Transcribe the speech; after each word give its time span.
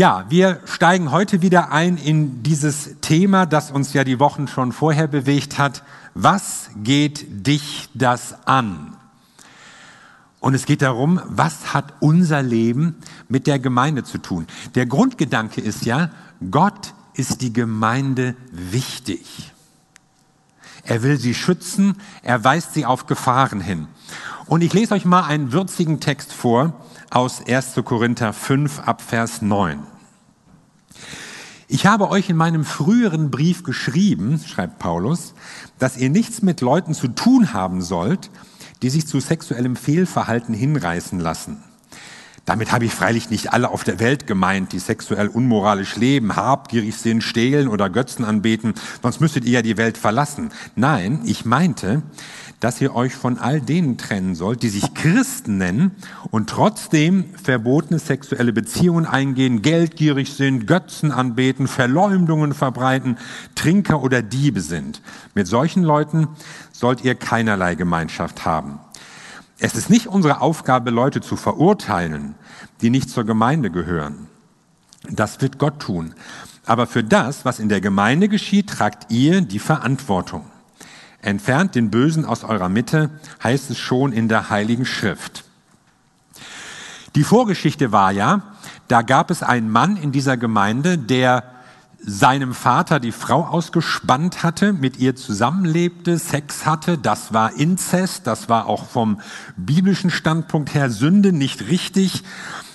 Ja, 0.00 0.24
wir 0.30 0.60
steigen 0.64 1.10
heute 1.10 1.42
wieder 1.42 1.72
ein 1.72 1.98
in 1.98 2.42
dieses 2.42 3.00
Thema, 3.02 3.44
das 3.44 3.70
uns 3.70 3.92
ja 3.92 4.02
die 4.02 4.18
Wochen 4.18 4.48
schon 4.48 4.72
vorher 4.72 5.06
bewegt 5.08 5.58
hat. 5.58 5.82
Was 6.14 6.70
geht 6.74 7.46
dich 7.46 7.90
das 7.92 8.46
an? 8.46 8.96
Und 10.38 10.54
es 10.54 10.64
geht 10.64 10.80
darum, 10.80 11.20
was 11.26 11.74
hat 11.74 11.92
unser 12.00 12.40
Leben 12.40 12.94
mit 13.28 13.46
der 13.46 13.58
Gemeinde 13.58 14.02
zu 14.02 14.16
tun? 14.16 14.46
Der 14.74 14.86
Grundgedanke 14.86 15.60
ist 15.60 15.84
ja, 15.84 16.08
Gott 16.50 16.94
ist 17.12 17.42
die 17.42 17.52
Gemeinde 17.52 18.36
wichtig. 18.52 19.52
Er 20.82 21.02
will 21.02 21.18
sie 21.18 21.34
schützen, 21.34 21.98
er 22.22 22.42
weist 22.42 22.72
sie 22.72 22.86
auf 22.86 23.04
Gefahren 23.04 23.60
hin. 23.60 23.86
Und 24.46 24.62
ich 24.62 24.72
lese 24.72 24.94
euch 24.94 25.04
mal 25.04 25.24
einen 25.24 25.52
würzigen 25.52 26.00
Text 26.00 26.32
vor 26.32 26.72
aus 27.10 27.44
1. 27.44 27.74
Korinther 27.84 28.32
5 28.32 28.80
ab 28.80 29.02
Vers 29.02 29.42
9. 29.42 29.80
Ich 31.66 31.86
habe 31.86 32.08
euch 32.08 32.30
in 32.30 32.36
meinem 32.36 32.64
früheren 32.64 33.32
Brief 33.32 33.64
geschrieben, 33.64 34.40
schreibt 34.44 34.78
Paulus, 34.78 35.34
dass 35.80 35.96
ihr 35.96 36.08
nichts 36.08 36.42
mit 36.42 36.60
Leuten 36.60 36.94
zu 36.94 37.08
tun 37.08 37.52
haben 37.52 37.82
sollt, 37.82 38.30
die 38.82 38.90
sich 38.90 39.08
zu 39.08 39.18
sexuellem 39.18 39.74
Fehlverhalten 39.74 40.54
hinreißen 40.54 41.18
lassen. 41.18 41.62
Damit 42.50 42.72
habe 42.72 42.84
ich 42.84 42.92
freilich 42.92 43.30
nicht 43.30 43.52
alle 43.52 43.68
auf 43.68 43.84
der 43.84 44.00
Welt 44.00 44.26
gemeint, 44.26 44.72
die 44.72 44.80
sexuell 44.80 45.28
unmoralisch 45.28 45.94
leben, 45.94 46.34
habgierig 46.34 46.96
sind, 46.96 47.22
stehlen 47.22 47.68
oder 47.68 47.88
Götzen 47.88 48.24
anbeten, 48.24 48.74
sonst 49.00 49.20
müsstet 49.20 49.44
ihr 49.44 49.52
ja 49.52 49.62
die 49.62 49.76
Welt 49.76 49.96
verlassen. 49.96 50.50
Nein, 50.74 51.20
ich 51.26 51.44
meinte, 51.44 52.02
dass 52.58 52.80
ihr 52.80 52.96
euch 52.96 53.14
von 53.14 53.38
all 53.38 53.60
denen 53.60 53.98
trennen 53.98 54.34
sollt, 54.34 54.64
die 54.64 54.68
sich 54.68 54.94
Christen 54.94 55.58
nennen 55.58 55.92
und 56.32 56.50
trotzdem 56.50 57.26
verbotene 57.40 58.00
sexuelle 58.00 58.52
Beziehungen 58.52 59.06
eingehen, 59.06 59.62
geldgierig 59.62 60.32
sind, 60.32 60.66
Götzen 60.66 61.12
anbeten, 61.12 61.68
Verleumdungen 61.68 62.52
verbreiten, 62.52 63.16
Trinker 63.54 64.02
oder 64.02 64.22
Diebe 64.22 64.60
sind. 64.60 65.02
Mit 65.36 65.46
solchen 65.46 65.84
Leuten 65.84 66.26
sollt 66.72 67.04
ihr 67.04 67.14
keinerlei 67.14 67.76
Gemeinschaft 67.76 68.44
haben. 68.44 68.80
Es 69.62 69.74
ist 69.74 69.90
nicht 69.90 70.06
unsere 70.06 70.40
Aufgabe, 70.40 70.90
Leute 70.90 71.20
zu 71.20 71.36
verurteilen, 71.36 72.34
die 72.80 72.88
nicht 72.88 73.10
zur 73.10 73.24
Gemeinde 73.24 73.70
gehören. 73.70 74.26
Das 75.10 75.42
wird 75.42 75.58
Gott 75.58 75.80
tun. 75.80 76.14
Aber 76.64 76.86
für 76.86 77.04
das, 77.04 77.44
was 77.44 77.58
in 77.58 77.68
der 77.68 77.82
Gemeinde 77.82 78.28
geschieht, 78.28 78.70
tragt 78.70 79.12
ihr 79.12 79.42
die 79.42 79.58
Verantwortung. 79.58 80.46
Entfernt 81.20 81.74
den 81.74 81.90
Bösen 81.90 82.24
aus 82.24 82.42
eurer 82.42 82.70
Mitte, 82.70 83.10
heißt 83.42 83.70
es 83.70 83.78
schon 83.78 84.12
in 84.12 84.28
der 84.28 84.48
Heiligen 84.48 84.86
Schrift. 84.86 85.44
Die 87.14 87.24
Vorgeschichte 87.24 87.92
war 87.92 88.12
ja, 88.12 88.42
da 88.88 89.02
gab 89.02 89.30
es 89.30 89.42
einen 89.42 89.68
Mann 89.68 89.98
in 89.98 90.10
dieser 90.10 90.38
Gemeinde, 90.38 90.96
der 90.96 91.44
seinem 92.02 92.54
Vater 92.54 92.98
die 92.98 93.12
Frau 93.12 93.44
ausgespannt 93.44 94.42
hatte, 94.42 94.72
mit 94.72 94.98
ihr 94.98 95.16
zusammenlebte, 95.16 96.18
Sex 96.18 96.64
hatte, 96.64 96.96
das 96.96 97.34
war 97.34 97.54
Inzest, 97.54 98.26
das 98.26 98.48
war 98.48 98.66
auch 98.66 98.86
vom 98.86 99.20
biblischen 99.56 100.10
Standpunkt 100.10 100.74
her 100.74 100.90
Sünde, 100.90 101.32
nicht 101.32 101.68
richtig. 101.68 102.22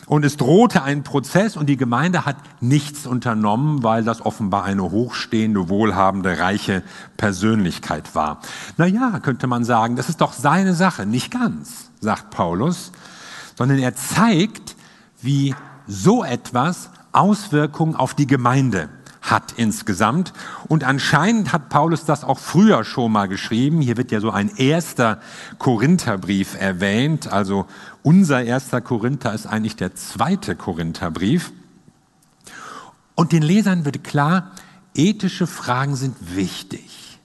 Und 0.08 0.24
es 0.24 0.38
drohte 0.38 0.84
ein 0.84 1.02
Prozess 1.02 1.58
und 1.58 1.68
die 1.68 1.78
Gemeinde 1.78 2.26
hat 2.26 2.36
nichts 2.62 3.08
unternommen, 3.08 3.82
weil 3.82 4.04
das 4.04 4.24
offenbar 4.24 4.64
eine 4.64 4.84
hochstehende, 4.84 5.68
wohlhabende, 5.68 6.38
reiche 6.38 6.84
Persönlichkeit 7.18 8.14
war. 8.14 8.40
Na 8.78 8.86
ja, 8.86 9.20
könnte 9.20 9.48
man 9.48 9.64
sagen, 9.64 9.96
das 9.96 10.10
ist 10.10 10.22
doch 10.22 10.34
seine 10.34 10.76
Sache. 10.76 11.08
Nicht 11.08 11.32
ganz, 11.32 11.90
sagt 12.02 12.30
Paulus, 12.30 12.92
sondern 13.56 13.80
er 13.80 13.96
zeigt, 13.96 14.76
wie 15.24 15.56
so 15.88 16.24
etwas 16.24 16.92
Auswirkungen 17.12 17.96
auf 17.96 18.14
die 18.14 18.28
Gemeinde 18.28 18.90
hat 19.26 19.54
insgesamt. 19.58 20.34
Und 20.68 20.84
anscheinend 20.84 21.52
hat 21.52 21.70
Paulus 21.70 22.06
das 22.06 22.24
auch 22.24 22.40
früher 22.40 22.84
schon 22.84 23.12
mal 23.12 23.28
geschrieben. 23.28 23.82
Hier 23.82 23.98
wird 23.98 24.12
ja 24.12 24.20
so 24.22 24.32
ein 24.32 24.56
erster 24.56 25.20
Korintherbrief 25.58 26.56
erwähnt. 26.60 27.32
Also 27.32 27.66
unser 28.04 28.44
erster 28.44 28.82
Korinther 28.82 29.34
ist 29.34 29.48
eigentlich 29.48 29.76
der 29.76 29.96
zweite 29.96 30.56
Korintherbrief. 30.56 31.52
Und 33.16 33.32
den 33.32 33.42
Lesern 33.42 33.86
wird 33.86 34.04
klar, 34.04 34.52
ethische 34.94 35.48
Fragen 35.48 35.96
sind 35.96 36.36
wichtig. 36.36 37.20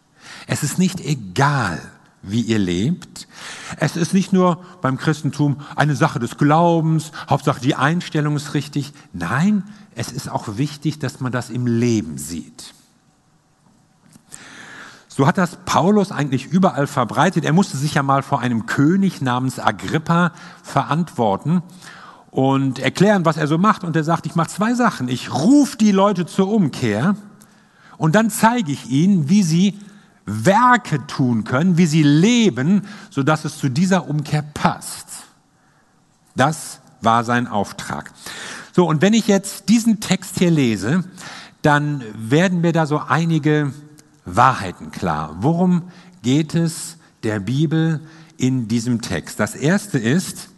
Es 0.47 0.63
ist 0.63 0.79
nicht 0.79 1.01
egal, 1.01 1.81
wie 2.23 2.41
ihr 2.41 2.59
lebt. 2.59 3.29
Es 3.77 3.97
ist 3.97 4.15
nicht 4.15 4.33
nur 4.33 4.65
beim 4.81 4.97
Christentum 4.99 5.61
eine 5.77 5.97
Sache 5.97 6.19
des 6.19 6.39
Glaubens, 6.39 7.13
Hauptsache 7.29 7.61
die 7.61 7.75
Einstellung 7.75 8.37
ist 8.37 8.55
richtig. 8.55 8.93
Nein, 9.13 9.65
es 9.95 10.13
ist 10.13 10.31
auch 10.31 10.57
wichtig, 10.57 10.99
dass 10.99 11.21
man 11.21 11.33
das 11.33 11.51
im 11.51 11.67
Leben 11.67 12.19
sieht. 12.19 12.75
So 15.09 15.27
hat 15.27 15.39
das 15.39 15.59
Paulus 15.67 16.13
eigentlich 16.13 16.47
überall 16.47 16.87
verbreitet. 16.87 17.45
Er 17.45 17.53
musste 17.53 17.77
sich 17.77 17.95
ja 17.95 18.03
mal 18.03 18.23
vor 18.23 18.41
einem 18.41 18.67
König 18.67 19.21
namens 19.21 19.59
Agrippa 19.59 20.33
verantworten 20.63 21.63
und 22.31 22.79
erklären, 22.79 23.25
was 23.25 23.37
er 23.37 23.47
so 23.47 23.59
macht. 23.59 23.85
Und 23.85 23.97
er 23.97 24.05
sagt, 24.05 24.27
ich 24.27 24.37
mache 24.37 24.49
zwei 24.49 24.75
Sachen. 24.75 25.09
Ich 25.09 25.33
rufe 25.33 25.77
die 25.77 25.93
Leute 25.93 26.27
zur 26.27 26.49
Umkehr 26.49 27.17
und 27.99 28.15
dann 28.15 28.31
zeige 28.31 28.73
ich 28.73 28.89
ihnen, 28.89 29.29
wie 29.29 29.43
sie 29.43 29.79
Werke 30.25 31.07
tun 31.07 31.45
können, 31.45 31.77
wie 31.77 31.87
sie 31.87 32.03
leben, 32.05 32.87
sodass 33.11 33.45
es 33.45 33.59
zu 33.59 33.69
dieser 33.69 34.09
Umkehr 34.09 34.43
passt. 34.43 35.09
Das 36.37 36.81
war 37.03 37.25
sein 37.25 37.47
Auftrag. 37.47 38.13
So, 38.81 38.89
und 38.89 39.03
wenn 39.03 39.13
ich 39.13 39.27
jetzt 39.27 39.69
diesen 39.69 40.01
Text 40.01 40.39
hier 40.39 40.51
lese, 40.51 41.05
dann 41.61 42.03
werden 42.17 42.63
mir 42.63 42.73
da 42.73 42.87
so 42.87 42.97
einige 42.97 43.75
Wahrheiten 44.25 44.91
klar. 44.91 45.37
Worum 45.41 45.91
geht 46.23 46.55
es 46.55 46.97
der 47.23 47.41
Bibel 47.41 48.01
in 48.39 48.69
diesem 48.69 49.03
Text? 49.03 49.39
Das 49.39 49.55
erste 49.55 49.99
ist, 49.99 50.49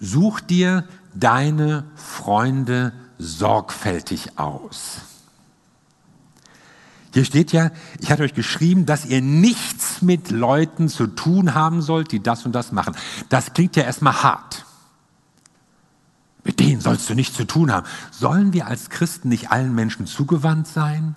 such 0.00 0.40
dir 0.40 0.82
deine 1.14 1.84
Freunde 1.94 2.92
sorgfältig 3.18 4.36
aus. 4.36 5.02
Hier 7.14 7.24
steht 7.24 7.52
ja, 7.52 7.70
ich 8.00 8.10
hatte 8.10 8.24
euch 8.24 8.34
geschrieben, 8.34 8.84
dass 8.84 9.06
ihr 9.06 9.22
nichts 9.22 10.02
mit 10.02 10.32
Leuten 10.32 10.88
zu 10.88 11.06
tun 11.06 11.54
haben 11.54 11.82
sollt, 11.82 12.10
die 12.10 12.20
das 12.20 12.44
und 12.46 12.52
das 12.52 12.72
machen. 12.72 12.96
Das 13.28 13.54
klingt 13.54 13.76
ja 13.76 13.84
erstmal 13.84 14.24
hart. 14.24 14.64
Denen 16.60 16.82
sollst 16.82 17.08
du 17.08 17.14
nichts 17.14 17.36
zu 17.36 17.46
tun 17.46 17.72
haben. 17.72 17.86
Sollen 18.10 18.52
wir 18.52 18.66
als 18.66 18.90
Christen 18.90 19.30
nicht 19.30 19.50
allen 19.50 19.74
Menschen 19.74 20.06
zugewandt 20.06 20.68
sein? 20.68 21.16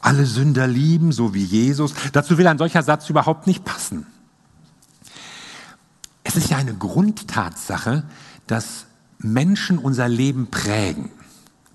Alle 0.00 0.26
Sünder 0.26 0.66
lieben, 0.66 1.12
so 1.12 1.32
wie 1.32 1.44
Jesus. 1.44 1.94
Dazu 2.12 2.36
will 2.36 2.46
ein 2.46 2.58
solcher 2.58 2.82
Satz 2.82 3.08
überhaupt 3.08 3.46
nicht 3.46 3.64
passen. 3.64 4.06
Es 6.24 6.36
ist 6.36 6.50
ja 6.50 6.58
eine 6.58 6.74
Grundtatsache, 6.74 8.04
dass 8.46 8.84
Menschen 9.18 9.78
unser 9.78 10.08
Leben 10.08 10.48
prägen. 10.48 11.10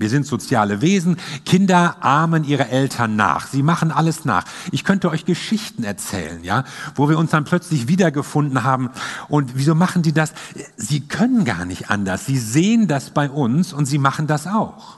Wir 0.04 0.10
sind 0.10 0.26
soziale 0.26 0.82
Wesen. 0.82 1.16
Kinder 1.46 2.04
ahmen 2.04 2.44
ihre 2.44 2.68
Eltern 2.68 3.16
nach. 3.16 3.48
Sie 3.48 3.64
machen 3.64 3.90
alles 3.90 4.26
nach. 4.26 4.44
Ich 4.70 4.84
könnte 4.84 5.10
euch 5.10 5.24
Geschichten 5.24 5.86
erzählen, 5.86 6.44
ja, 6.44 6.66
wo 6.96 7.08
wir 7.08 7.18
uns 7.18 7.32
dann 7.32 7.46
plötzlich 7.46 7.88
wiedergefunden 7.88 8.66
haben. 8.66 8.90
Und 9.30 9.56
wieso 9.56 9.76
machen 9.76 10.02
die 10.02 10.12
das? 10.12 10.34
Sie 10.76 11.00
können 11.00 11.46
gar 11.46 11.64
nicht 11.64 11.90
anders. 11.90 12.26
Sie 12.26 12.38
sehen 12.38 12.90
das 12.90 13.12
bei 13.12 13.30
uns 13.30 13.72
und 13.72 13.86
sie 13.86 13.98
machen 13.98 14.28
das 14.28 14.46
auch. 14.46 14.98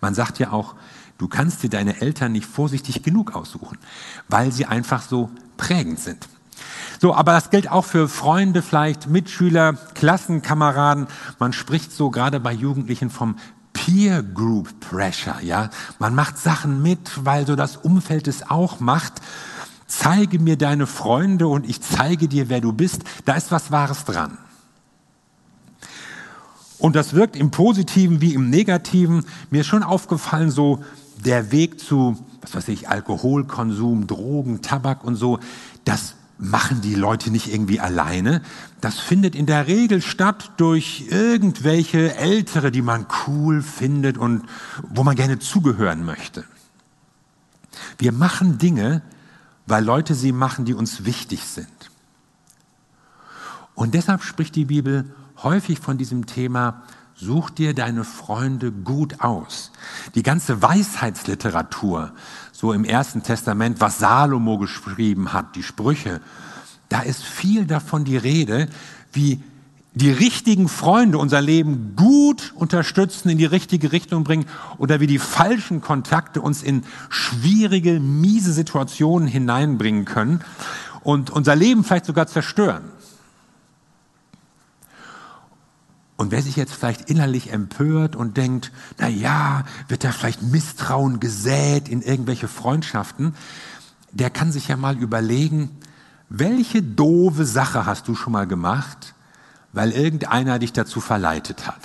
Man 0.00 0.14
sagt 0.14 0.38
ja 0.38 0.52
auch, 0.52 0.74
du 1.18 1.28
kannst 1.28 1.62
dir 1.62 1.68
deine 1.68 2.00
Eltern 2.00 2.32
nicht 2.32 2.46
vorsichtig 2.46 3.02
genug 3.02 3.36
aussuchen, 3.36 3.76
weil 4.28 4.50
sie 4.50 4.64
einfach 4.64 5.02
so 5.02 5.30
prägend 5.58 6.00
sind. 6.00 6.26
So, 7.02 7.14
aber 7.14 7.32
das 7.32 7.48
gilt 7.48 7.70
auch 7.70 7.86
für 7.86 8.10
Freunde, 8.10 8.60
vielleicht 8.60 9.08
Mitschüler, 9.08 9.72
Klassenkameraden. 9.94 11.06
Man 11.38 11.54
spricht 11.54 11.92
so 11.92 12.10
gerade 12.10 12.40
bei 12.40 12.52
Jugendlichen 12.52 13.08
vom 13.08 13.36
Peer 13.72 14.22
Group 14.22 14.68
Pressure, 14.80 15.40
ja. 15.40 15.70
Man 15.98 16.14
macht 16.14 16.36
Sachen 16.36 16.82
mit, 16.82 17.24
weil 17.24 17.46
so 17.46 17.56
das 17.56 17.78
Umfeld 17.78 18.28
es 18.28 18.50
auch 18.50 18.80
macht. 18.80 19.22
Zeige 19.86 20.38
mir 20.38 20.58
deine 20.58 20.86
Freunde 20.86 21.48
und 21.48 21.66
ich 21.66 21.80
zeige 21.80 22.28
dir, 22.28 22.50
wer 22.50 22.60
du 22.60 22.74
bist. 22.74 23.02
Da 23.24 23.32
ist 23.32 23.50
was 23.50 23.70
Wahres 23.70 24.04
dran. 24.04 24.36
Und 26.76 26.96
das 26.96 27.14
wirkt 27.14 27.34
im 27.34 27.50
Positiven 27.50 28.20
wie 28.20 28.34
im 28.34 28.50
Negativen. 28.50 29.24
Mir 29.48 29.62
ist 29.62 29.68
schon 29.68 29.82
aufgefallen, 29.82 30.50
so 30.50 30.84
der 31.24 31.50
Weg 31.50 31.80
zu, 31.80 32.18
was 32.42 32.54
weiß 32.54 32.68
ich, 32.68 32.90
Alkoholkonsum, 32.90 34.06
Drogen, 34.06 34.60
Tabak 34.60 35.02
und 35.02 35.16
so, 35.16 35.40
das 35.86 36.16
machen 36.40 36.80
die 36.80 36.94
Leute 36.94 37.30
nicht 37.30 37.52
irgendwie 37.52 37.80
alleine. 37.80 38.42
Das 38.80 38.98
findet 38.98 39.34
in 39.34 39.46
der 39.46 39.66
Regel 39.66 40.00
statt 40.00 40.52
durch 40.56 41.06
irgendwelche 41.10 42.16
Ältere, 42.16 42.72
die 42.72 42.82
man 42.82 43.06
cool 43.26 43.62
findet 43.62 44.16
und 44.16 44.44
wo 44.82 45.04
man 45.04 45.16
gerne 45.16 45.38
zugehören 45.38 46.04
möchte. 46.04 46.44
Wir 47.98 48.12
machen 48.12 48.58
Dinge, 48.58 49.02
weil 49.66 49.84
Leute 49.84 50.14
sie 50.14 50.32
machen, 50.32 50.64
die 50.64 50.74
uns 50.74 51.04
wichtig 51.04 51.44
sind. 51.44 51.68
Und 53.74 53.94
deshalb 53.94 54.22
spricht 54.22 54.56
die 54.56 54.64
Bibel 54.64 55.14
häufig 55.42 55.78
von 55.78 55.98
diesem 55.98 56.26
Thema 56.26 56.82
Such 57.22 57.50
dir 57.50 57.74
deine 57.74 58.04
Freunde 58.04 58.72
gut 58.72 59.20
aus. 59.20 59.72
Die 60.14 60.22
ganze 60.22 60.62
Weisheitsliteratur, 60.62 62.14
so 62.60 62.74
im 62.74 62.84
Ersten 62.84 63.22
Testament, 63.22 63.80
was 63.80 64.00
Salomo 64.00 64.58
geschrieben 64.58 65.32
hat, 65.32 65.56
die 65.56 65.62
Sprüche, 65.62 66.20
da 66.90 67.00
ist 67.00 67.22
viel 67.22 67.64
davon 67.64 68.04
die 68.04 68.18
Rede, 68.18 68.68
wie 69.14 69.40
die 69.94 70.10
richtigen 70.10 70.68
Freunde 70.68 71.16
unser 71.16 71.40
Leben 71.40 71.94
gut 71.96 72.52
unterstützen, 72.54 73.30
in 73.30 73.38
die 73.38 73.46
richtige 73.46 73.92
Richtung 73.92 74.24
bringen 74.24 74.44
oder 74.76 75.00
wie 75.00 75.06
die 75.06 75.18
falschen 75.18 75.80
Kontakte 75.80 76.42
uns 76.42 76.62
in 76.62 76.84
schwierige, 77.08 77.98
miese 77.98 78.52
Situationen 78.52 79.26
hineinbringen 79.26 80.04
können 80.04 80.44
und 81.02 81.30
unser 81.30 81.56
Leben 81.56 81.82
vielleicht 81.82 82.04
sogar 82.04 82.26
zerstören. 82.26 82.84
Und 86.20 86.32
wer 86.32 86.42
sich 86.42 86.54
jetzt 86.56 86.74
vielleicht 86.74 87.08
innerlich 87.08 87.50
empört 87.50 88.14
und 88.14 88.36
denkt, 88.36 88.72
na 88.98 89.08
ja, 89.08 89.64
wird 89.88 90.04
da 90.04 90.12
vielleicht 90.12 90.42
Misstrauen 90.42 91.18
gesät 91.18 91.88
in 91.88 92.02
irgendwelche 92.02 92.46
Freundschaften, 92.46 93.34
der 94.12 94.28
kann 94.28 94.52
sich 94.52 94.68
ja 94.68 94.76
mal 94.76 94.98
überlegen, 94.98 95.70
welche 96.28 96.82
doofe 96.82 97.46
Sache 97.46 97.86
hast 97.86 98.06
du 98.06 98.14
schon 98.14 98.34
mal 98.34 98.46
gemacht, 98.46 99.14
weil 99.72 99.92
irgendeiner 99.92 100.58
dich 100.58 100.74
dazu 100.74 101.00
verleitet 101.00 101.66
hat? 101.66 101.80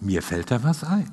Mir 0.00 0.24
fällt 0.24 0.50
da 0.50 0.64
was 0.64 0.82
ein. 0.82 1.12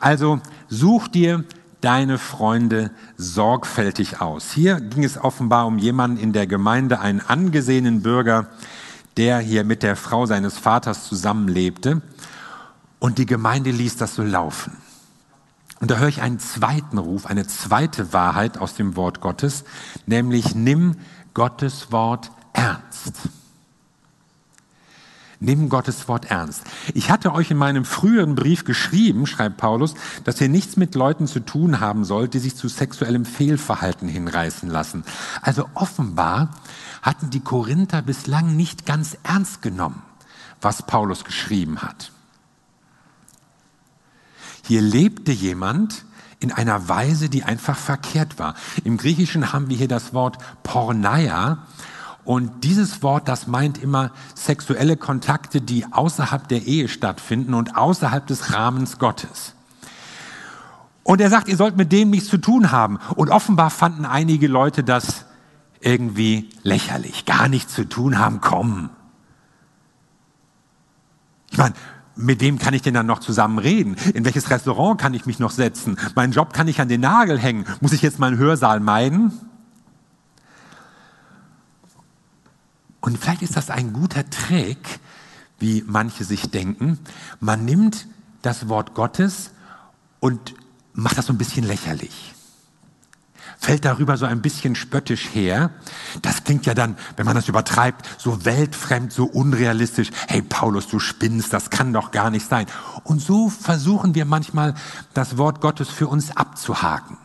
Also 0.00 0.40
such 0.70 1.08
dir 1.08 1.44
deine 1.82 2.16
Freunde 2.16 2.90
sorgfältig 3.18 4.22
aus. 4.22 4.52
Hier 4.52 4.80
ging 4.80 5.04
es 5.04 5.18
offenbar 5.18 5.66
um 5.66 5.76
jemanden 5.76 6.16
in 6.16 6.32
der 6.32 6.46
Gemeinde, 6.46 7.00
einen 7.00 7.20
angesehenen 7.20 8.00
Bürger, 8.00 8.48
der 9.16 9.38
hier 9.38 9.64
mit 9.64 9.82
der 9.82 9.96
Frau 9.96 10.26
seines 10.26 10.58
Vaters 10.58 11.08
zusammenlebte. 11.08 12.02
Und 12.98 13.18
die 13.18 13.26
Gemeinde 13.26 13.70
ließ 13.70 13.96
das 13.96 14.14
so 14.14 14.22
laufen. 14.22 14.76
Und 15.80 15.90
da 15.90 15.96
höre 15.96 16.08
ich 16.08 16.22
einen 16.22 16.38
zweiten 16.38 16.98
Ruf, 16.98 17.26
eine 17.26 17.46
zweite 17.46 18.12
Wahrheit 18.12 18.56
aus 18.58 18.74
dem 18.74 18.94
Wort 18.94 19.20
Gottes, 19.20 19.64
nämlich 20.06 20.54
nimm 20.54 20.96
Gottes 21.34 21.90
Wort 21.90 22.30
ernst. 22.52 23.14
Nimm 25.44 25.68
Gottes 25.68 26.06
Wort 26.06 26.30
ernst. 26.30 26.62
Ich 26.94 27.10
hatte 27.10 27.32
euch 27.32 27.50
in 27.50 27.56
meinem 27.56 27.84
früheren 27.84 28.36
Brief 28.36 28.64
geschrieben, 28.64 29.26
schreibt 29.26 29.56
Paulus, 29.56 29.94
dass 30.22 30.40
ihr 30.40 30.48
nichts 30.48 30.76
mit 30.76 30.94
Leuten 30.94 31.26
zu 31.26 31.40
tun 31.40 31.80
haben 31.80 32.04
sollt, 32.04 32.34
die 32.34 32.38
sich 32.38 32.54
zu 32.54 32.68
sexuellem 32.68 33.24
Fehlverhalten 33.24 34.06
hinreißen 34.06 34.70
lassen. 34.70 35.02
Also 35.40 35.68
offenbar 35.74 36.50
hatten 37.02 37.30
die 37.30 37.40
Korinther 37.40 38.02
bislang 38.02 38.54
nicht 38.54 38.86
ganz 38.86 39.16
ernst 39.24 39.62
genommen, 39.62 40.02
was 40.60 40.86
Paulus 40.86 41.24
geschrieben 41.24 41.82
hat. 41.82 42.12
Hier 44.64 44.80
lebte 44.80 45.32
jemand 45.32 46.04
in 46.38 46.52
einer 46.52 46.88
Weise, 46.88 47.28
die 47.28 47.42
einfach 47.42 47.76
verkehrt 47.76 48.38
war. 48.38 48.54
Im 48.84 48.96
Griechischen 48.96 49.52
haben 49.52 49.68
wir 49.68 49.76
hier 49.76 49.88
das 49.88 50.14
Wort 50.14 50.38
Porneia, 50.62 51.66
und 52.24 52.62
dieses 52.62 53.02
Wort, 53.02 53.28
das 53.28 53.46
meint 53.46 53.82
immer 53.82 54.12
sexuelle 54.34 54.96
Kontakte, 54.96 55.60
die 55.60 55.86
außerhalb 55.92 56.46
der 56.46 56.62
Ehe 56.62 56.88
stattfinden 56.88 57.54
und 57.54 57.76
außerhalb 57.76 58.26
des 58.26 58.52
Rahmens 58.52 58.98
Gottes. 58.98 59.54
Und 61.02 61.20
er 61.20 61.30
sagt, 61.30 61.48
ihr 61.48 61.56
sollt 61.56 61.76
mit 61.76 61.90
dem 61.90 62.10
nichts 62.10 62.28
zu 62.28 62.38
tun 62.38 62.70
haben. 62.70 62.98
Und 63.16 63.30
offenbar 63.30 63.70
fanden 63.70 64.04
einige 64.04 64.46
Leute 64.46 64.84
das 64.84 65.24
irgendwie 65.80 66.50
lächerlich. 66.62 67.24
Gar 67.24 67.48
nichts 67.48 67.74
zu 67.74 67.88
tun 67.88 68.20
haben, 68.20 68.40
komm. 68.40 68.90
Ich 71.50 71.58
meine, 71.58 71.74
mit 72.14 72.40
wem 72.40 72.58
kann 72.58 72.72
ich 72.72 72.82
denn 72.82 72.94
dann 72.94 73.06
noch 73.06 73.18
zusammen 73.18 73.58
reden? 73.58 73.96
In 74.14 74.24
welches 74.24 74.48
Restaurant 74.48 75.00
kann 75.00 75.12
ich 75.12 75.26
mich 75.26 75.40
noch 75.40 75.50
setzen? 75.50 75.98
Meinen 76.14 76.32
Job 76.32 76.52
kann 76.52 76.68
ich 76.68 76.80
an 76.80 76.88
den 76.88 77.00
Nagel 77.00 77.36
hängen. 77.36 77.64
Muss 77.80 77.92
ich 77.92 78.02
jetzt 78.02 78.20
meinen 78.20 78.38
Hörsaal 78.38 78.78
meiden? 78.78 79.32
Und 83.12 83.18
vielleicht 83.18 83.42
ist 83.42 83.58
das 83.58 83.68
ein 83.68 83.92
guter 83.92 84.30
Trick, 84.30 84.98
wie 85.58 85.84
manche 85.86 86.24
sich 86.24 86.50
denken. 86.50 86.98
Man 87.40 87.66
nimmt 87.66 88.06
das 88.40 88.70
Wort 88.70 88.94
Gottes 88.94 89.50
und 90.18 90.54
macht 90.94 91.18
das 91.18 91.26
so 91.26 91.34
ein 91.34 91.36
bisschen 91.36 91.66
lächerlich. 91.66 92.32
Fällt 93.58 93.84
darüber 93.84 94.16
so 94.16 94.24
ein 94.24 94.40
bisschen 94.40 94.74
spöttisch 94.74 95.28
her. 95.34 95.72
Das 96.22 96.44
klingt 96.44 96.64
ja 96.64 96.72
dann, 96.72 96.96
wenn 97.16 97.26
man 97.26 97.36
das 97.36 97.48
übertreibt, 97.48 98.08
so 98.16 98.46
weltfremd, 98.46 99.12
so 99.12 99.26
unrealistisch. 99.26 100.08
Hey 100.26 100.40
Paulus, 100.40 100.88
du 100.88 100.98
spinnst, 100.98 101.52
das 101.52 101.68
kann 101.68 101.92
doch 101.92 102.12
gar 102.12 102.30
nicht 102.30 102.48
sein. 102.48 102.64
Und 103.04 103.20
so 103.20 103.50
versuchen 103.50 104.14
wir 104.14 104.24
manchmal, 104.24 104.72
das 105.12 105.36
Wort 105.36 105.60
Gottes 105.60 105.90
für 105.90 106.08
uns 106.08 106.34
abzuhaken. 106.34 107.18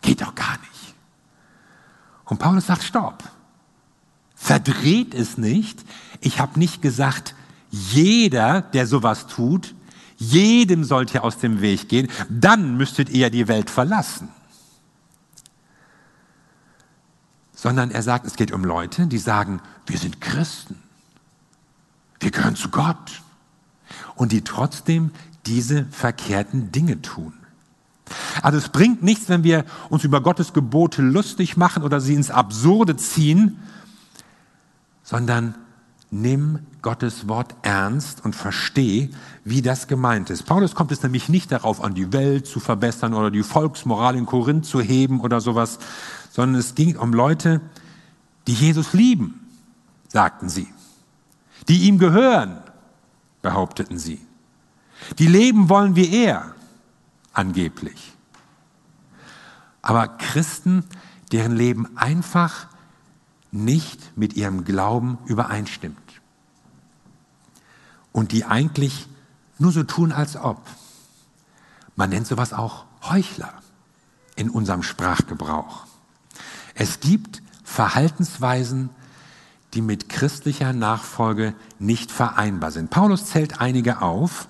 Geht 0.00 0.20
doch 0.20 0.34
gar 0.34 0.58
nicht. 0.58 0.96
Und 2.24 2.40
Paulus 2.40 2.66
sagt, 2.66 2.82
stopp. 2.82 3.22
Verdreht 4.42 5.14
es 5.14 5.38
nicht. 5.38 5.84
Ich 6.20 6.40
habe 6.40 6.58
nicht 6.58 6.82
gesagt, 6.82 7.36
jeder, 7.70 8.60
der 8.60 8.88
sowas 8.88 9.28
tut, 9.28 9.72
jedem 10.16 10.82
sollt 10.82 11.14
ihr 11.14 11.22
aus 11.22 11.38
dem 11.38 11.60
Weg 11.60 11.88
gehen, 11.88 12.08
dann 12.28 12.76
müsstet 12.76 13.08
ihr 13.10 13.30
die 13.30 13.46
Welt 13.46 13.70
verlassen. 13.70 14.30
Sondern 17.54 17.92
er 17.92 18.02
sagt, 18.02 18.26
es 18.26 18.34
geht 18.34 18.50
um 18.50 18.64
Leute, 18.64 19.06
die 19.06 19.18
sagen, 19.18 19.60
wir 19.86 19.96
sind 19.96 20.20
Christen, 20.20 20.82
wir 22.18 22.32
gehören 22.32 22.56
zu 22.56 22.68
Gott 22.68 23.22
und 24.16 24.32
die 24.32 24.42
trotzdem 24.42 25.12
diese 25.46 25.84
verkehrten 25.92 26.72
Dinge 26.72 27.00
tun. 27.00 27.32
Also 28.42 28.58
es 28.58 28.70
bringt 28.70 29.04
nichts, 29.04 29.28
wenn 29.28 29.44
wir 29.44 29.64
uns 29.88 30.02
über 30.02 30.20
Gottes 30.20 30.52
Gebote 30.52 31.00
lustig 31.00 31.56
machen 31.56 31.84
oder 31.84 32.00
sie 32.00 32.14
ins 32.14 32.32
Absurde 32.32 32.96
ziehen, 32.96 33.60
sondern 35.12 35.54
nimm 36.10 36.60
Gottes 36.80 37.28
Wort 37.28 37.54
ernst 37.60 38.24
und 38.24 38.34
versteh, 38.34 39.10
wie 39.44 39.60
das 39.60 39.86
gemeint 39.86 40.30
ist. 40.30 40.44
Paulus 40.44 40.74
kommt 40.74 40.90
es 40.90 41.02
nämlich 41.02 41.28
nicht 41.28 41.52
darauf 41.52 41.84
an, 41.84 41.92
die 41.92 42.14
Welt 42.14 42.46
zu 42.46 42.60
verbessern 42.60 43.12
oder 43.12 43.30
die 43.30 43.42
Volksmoral 43.42 44.16
in 44.16 44.24
Korinth 44.24 44.64
zu 44.64 44.80
heben 44.80 45.20
oder 45.20 45.42
sowas, 45.42 45.78
sondern 46.30 46.58
es 46.58 46.74
ging 46.74 46.96
um 46.96 47.12
Leute, 47.12 47.60
die 48.46 48.54
Jesus 48.54 48.94
lieben, 48.94 49.46
sagten 50.08 50.48
sie. 50.48 50.68
Die 51.68 51.82
ihm 51.88 51.98
gehören, 51.98 52.62
behaupteten 53.42 53.98
sie. 53.98 54.18
Die 55.18 55.26
leben 55.26 55.68
wollen 55.68 55.94
wie 55.94 56.10
er, 56.24 56.54
angeblich. 57.34 58.14
Aber 59.82 60.08
Christen, 60.08 60.84
deren 61.32 61.54
Leben 61.54 61.98
einfach 61.98 62.71
nicht 63.52 64.16
mit 64.16 64.34
ihrem 64.34 64.64
Glauben 64.64 65.18
übereinstimmt. 65.26 65.98
Und 68.10 68.32
die 68.32 68.44
eigentlich 68.44 69.06
nur 69.58 69.72
so 69.72 69.84
tun, 69.84 70.10
als 70.10 70.36
ob. 70.36 70.60
Man 71.94 72.10
nennt 72.10 72.26
sowas 72.26 72.52
auch 72.52 72.84
Heuchler 73.02 73.52
in 74.34 74.50
unserem 74.50 74.82
Sprachgebrauch. 74.82 75.86
Es 76.74 77.00
gibt 77.00 77.42
Verhaltensweisen, 77.62 78.90
die 79.74 79.82
mit 79.82 80.08
christlicher 80.08 80.72
Nachfolge 80.72 81.54
nicht 81.78 82.10
vereinbar 82.10 82.70
sind. 82.70 82.90
Paulus 82.90 83.26
zählt 83.26 83.60
einige 83.60 84.02
auf, 84.02 84.48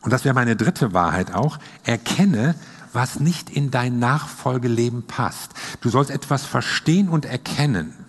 und 0.00 0.12
das 0.12 0.24
wäre 0.24 0.34
meine 0.34 0.56
dritte 0.56 0.92
Wahrheit 0.92 1.32
auch. 1.32 1.58
Erkenne, 1.82 2.54
was 2.92 3.20
nicht 3.20 3.48
in 3.48 3.70
dein 3.70 3.98
Nachfolgeleben 3.98 5.06
passt. 5.06 5.52
Du 5.80 5.88
sollst 5.88 6.10
etwas 6.10 6.44
verstehen 6.44 7.08
und 7.08 7.24
erkennen. 7.24 8.03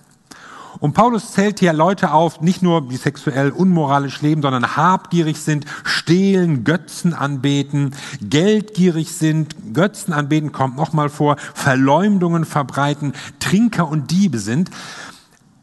Und 0.80 0.94
Paulus 0.94 1.32
zählt 1.32 1.60
hier 1.60 1.74
Leute 1.74 2.12
auf, 2.12 2.42
nicht 2.42 2.62
nur 2.62 2.88
die 2.88 2.98
sexuell 2.98 3.52
unmoralisch 3.52 4.22
leben, 4.22 4.42
sondern 4.42 4.76
habgierig 4.76 5.40
sind, 5.40 5.66
stehlen, 5.84 6.64
Götzen 6.64 7.14
anbeten, 7.14 7.96
geldgierig 8.22 9.12
sind, 9.12 9.56
Götzen 9.74 10.14
anbeten 10.14 10.52
kommt 10.52 10.76
nochmal 10.76 11.10
vor, 11.10 11.38
Verleumdungen 11.54 12.46
verbreiten, 12.46 13.14
Trinker 13.40 13.88
und 13.88 14.12
Diebe 14.12 14.40
sind. 14.40 14.70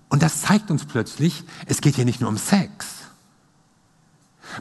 Und 0.08 0.22
das 0.22 0.42
zeigt 0.42 0.70
uns 0.70 0.84
plötzlich, 0.84 1.44
es 1.66 1.80
geht 1.80 1.96
hier 1.96 2.04
nicht 2.04 2.20
nur 2.20 2.30
um 2.30 2.36
Sex. 2.36 2.86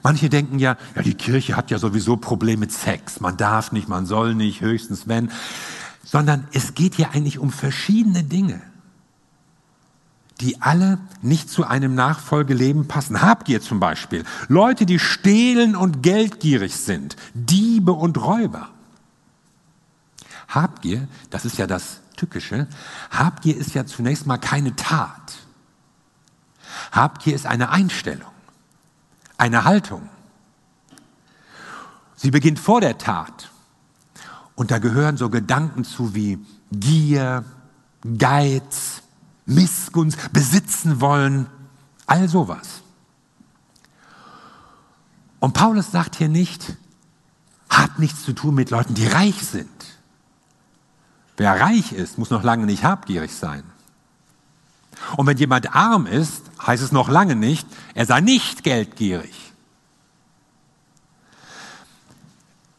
Manche 0.04 0.30
denken 0.30 0.60
ja, 0.60 0.78
ja, 0.96 1.02
die 1.02 1.16
Kirche 1.16 1.58
hat 1.58 1.70
ja 1.70 1.78
sowieso 1.78 2.16
Probleme 2.16 2.62
mit 2.62 2.72
Sex. 2.72 3.20
Man 3.20 3.36
darf 3.36 3.74
nicht, 3.74 3.90
man 3.90 4.06
soll 4.06 4.36
nicht, 4.36 4.62
höchstens 4.62 5.08
wenn. 5.08 5.32
Sondern 6.04 6.48
es 6.54 6.74
geht 6.74 6.96
hier 6.96 7.12
eigentlich 7.12 7.40
um 7.40 7.52
verschiedene 7.52 8.24
Dinge 8.24 8.62
die 10.42 10.62
alle 10.62 10.98
nicht 11.22 11.50
zu 11.50 11.66
einem 11.66 11.96
Nachfolgeleben 11.96 12.88
passen. 12.88 13.22
Habgier 13.22 13.62
zum 13.62 13.80
Beispiel. 13.80 14.24
Leute, 14.48 14.86
die 14.86 15.00
stehlen 15.00 15.76
und 15.76 16.04
geldgierig 16.04 16.76
sind. 16.76 17.16
Diebe 17.34 17.94
und 17.94 18.18
Räuber. 18.18 18.70
Habgier, 20.48 21.08
das 21.30 21.46
ist 21.46 21.58
ja 21.58 21.68
das 21.68 22.02
Tückische, 22.18 22.68
Habgier 23.10 23.56
ist 23.56 23.74
ja 23.74 23.86
zunächst 23.86 24.26
mal 24.28 24.38
keine 24.38 24.76
Tat. 24.76 25.38
Habgier 26.92 27.36
ist 27.36 27.46
eine 27.46 27.70
Einstellung, 27.70 28.32
eine 29.38 29.64
Haltung. 29.64 30.10
Sie 32.16 32.32
beginnt 32.32 32.60
vor 32.60 32.82
der 32.82 32.98
Tat. 32.98 33.50
Und 34.56 34.70
da 34.70 34.78
gehören 34.78 35.18
so 35.18 35.30
Gedanken 35.30 35.84
zu 35.84 36.14
wie 36.14 36.38
Gier, 36.72 37.44
Geiz, 38.18 39.02
Missgunst, 39.46 40.32
besitzen 40.34 41.02
wollen, 41.02 41.48
all 42.06 42.28
sowas. 42.28 42.82
Und 45.40 45.54
Paulus 45.54 45.92
sagt 45.92 46.16
hier 46.16 46.30
nicht, 46.30 46.78
hat 47.70 48.00
nichts 48.00 48.24
zu 48.24 48.34
tun 48.34 48.54
mit 48.54 48.70
Leuten, 48.70 48.94
die 48.94 49.08
reich 49.08 49.42
sind. 49.46 49.70
Wer 51.38 51.60
reich 51.60 51.94
ist, 51.94 52.18
muss 52.18 52.30
noch 52.30 52.44
lange 52.44 52.66
nicht 52.66 52.84
habgierig 52.84 53.34
sein. 53.34 53.64
Und 55.18 55.26
wenn 55.26 55.38
jemand 55.38 55.76
arm 55.76 56.06
ist, 56.06 56.44
heißt 56.66 56.84
es 56.84 56.92
noch 56.92 57.10
lange 57.10 57.36
nicht, 57.36 57.68
er 57.96 58.06
sei 58.06 58.22
nicht 58.22 58.64
geldgierig. 58.64 59.54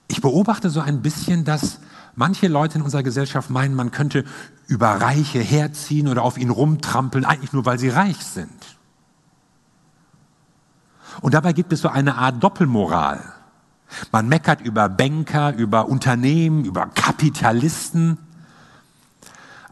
Ich 0.06 0.20
beobachte 0.20 0.70
so 0.70 0.80
ein 0.80 1.02
bisschen, 1.02 1.44
dass 1.44 1.80
manche 2.14 2.48
Leute 2.48 2.78
in 2.78 2.84
unserer 2.84 3.02
Gesellschaft 3.02 3.50
meinen, 3.50 3.74
man 3.74 3.90
könnte 3.90 4.24
über 4.66 4.88
Reiche 4.88 5.40
herziehen 5.40 6.08
oder 6.08 6.22
auf 6.22 6.38
ihn 6.38 6.50
rumtrampeln, 6.50 7.24
eigentlich 7.24 7.52
nur 7.52 7.66
weil 7.66 7.78
sie 7.78 7.88
reich 7.88 8.18
sind. 8.18 8.78
Und 11.20 11.34
dabei 11.34 11.52
gibt 11.52 11.72
es 11.72 11.80
so 11.80 11.88
eine 11.88 12.16
Art 12.16 12.42
Doppelmoral. 12.42 13.22
Man 14.10 14.28
meckert 14.28 14.62
über 14.62 14.88
Banker, 14.88 15.54
über 15.54 15.88
Unternehmen, 15.88 16.64
über 16.64 16.86
Kapitalisten, 16.86 18.16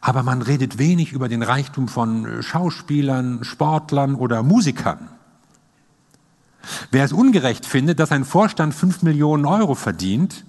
aber 0.02 0.22
man 0.22 0.42
redet 0.42 0.78
wenig 0.78 1.12
über 1.12 1.28
den 1.28 1.42
Reichtum 1.42 1.88
von 1.88 2.42
Schauspielern, 2.42 3.44
Sportlern 3.44 4.14
oder 4.14 4.42
Musikern. 4.42 5.08
Wer 6.90 7.04
es 7.04 7.12
ungerecht 7.12 7.64
findet, 7.66 7.98
dass 7.98 8.12
ein 8.12 8.24
Vorstand 8.24 8.74
fünf 8.74 9.02
Millionen 9.02 9.46
Euro 9.46 9.74
verdient, 9.74 10.44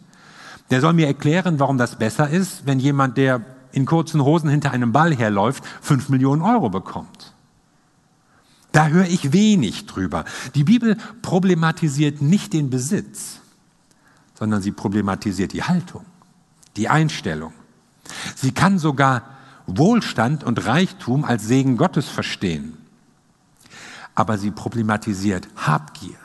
der 0.71 0.81
soll 0.81 0.93
mir 0.93 1.07
erklären, 1.07 1.59
warum 1.59 1.77
das 1.77 1.97
besser 1.97 2.29
ist, 2.29 2.65
wenn 2.65 2.79
jemand, 2.79 3.17
der 3.17 3.41
in 3.71 3.85
kurzen 3.85 4.23
Hosen 4.23 4.49
hinter 4.49 4.71
einem 4.71 4.91
Ball 4.91 5.15
herläuft, 5.15 5.63
fünf 5.81 6.09
Millionen 6.09 6.41
Euro 6.41 6.69
bekommt. 6.69 7.33
Da 8.71 8.87
höre 8.87 9.05
ich 9.05 9.33
wenig 9.33 9.85
drüber. 9.85 10.25
Die 10.55 10.63
Bibel 10.63 10.97
problematisiert 11.21 12.21
nicht 12.21 12.53
den 12.53 12.69
Besitz, 12.69 13.39
sondern 14.33 14.61
sie 14.61 14.71
problematisiert 14.71 15.53
die 15.53 15.63
Haltung, 15.63 16.05
die 16.77 16.89
Einstellung. 16.89 17.53
Sie 18.35 18.51
kann 18.51 18.79
sogar 18.79 19.23
Wohlstand 19.67 20.43
und 20.43 20.65
Reichtum 20.65 21.23
als 21.25 21.45
Segen 21.45 21.77
Gottes 21.77 22.09
verstehen 22.09 22.77
aber 24.15 24.37
sie 24.37 24.51
problematisiert 24.51 25.47
Habgier, 25.55 26.17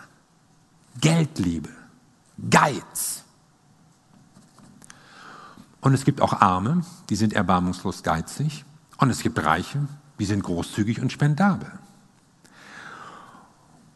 Geldliebe, 1.00 1.70
Geiz. 2.50 3.24
Und 5.87 5.95
es 5.95 6.05
gibt 6.05 6.21
auch 6.21 6.33
Arme, 6.33 6.83
die 7.11 7.14
sind 7.14 7.33
erbarmungslos 7.33 8.02
geizig. 8.02 8.64
Und 8.97 9.11
es 9.11 9.21
gibt 9.21 9.38
Reiche, 9.45 9.87
die 10.19 10.25
sind 10.25 10.43
großzügig 10.43 11.00
und 11.00 11.12
spendabel. 11.12 11.71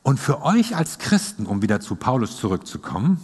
Und 0.04 0.20
für 0.20 0.42
euch 0.42 0.76
als 0.76 0.98
Christen, 0.98 1.46
um 1.46 1.62
wieder 1.62 1.80
zu 1.80 1.96
Paulus 1.96 2.36
zurückzukommen, 2.36 3.20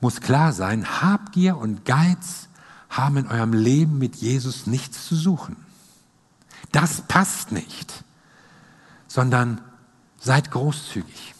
muss 0.00 0.20
klar 0.20 0.52
sein, 0.52 1.02
Habgier 1.02 1.56
und 1.56 1.84
Geiz 1.84 2.48
haben 2.90 3.18
in 3.18 3.28
eurem 3.28 3.52
Leben 3.52 3.98
mit 3.98 4.16
Jesus 4.16 4.66
nichts 4.66 5.06
zu 5.06 5.14
suchen. 5.14 5.54
Das 6.72 7.02
passt 7.02 7.52
nicht 7.52 8.02
sondern 9.12 9.60
seid 10.18 10.50
großzügig, 10.50 11.34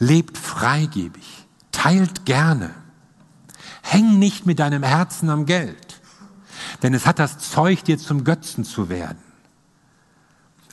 lebt 0.00 0.36
freigebig, 0.36 1.46
teilt 1.70 2.26
gerne, 2.26 2.74
häng 3.82 4.18
nicht 4.18 4.46
mit 4.46 4.58
deinem 4.58 4.82
Herzen 4.82 5.28
am 5.28 5.46
Geld, 5.46 6.00
denn 6.82 6.94
es 6.94 7.06
hat 7.06 7.18
das 7.18 7.38
Zeug, 7.38 7.84
dir 7.84 7.98
zum 7.98 8.24
Götzen 8.24 8.64
zu 8.64 8.88
werden. 8.88 9.18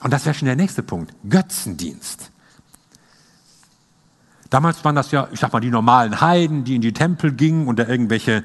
Und 0.01 0.11
das 0.11 0.25
wäre 0.25 0.33
schon 0.33 0.45
der 0.45 0.55
nächste 0.55 0.83
Punkt, 0.83 1.13
Götzendienst. 1.29 2.31
Damals 4.49 4.83
waren 4.83 4.95
das 4.95 5.11
ja, 5.11 5.27
ich 5.31 5.39
sag 5.39 5.53
mal, 5.53 5.59
die 5.59 5.69
normalen 5.69 6.21
Heiden, 6.21 6.63
die 6.63 6.75
in 6.75 6.81
die 6.81 6.93
Tempel 6.93 7.33
gingen 7.33 7.67
und 7.67 7.77
da 7.77 7.85
irgendwelche 7.85 8.43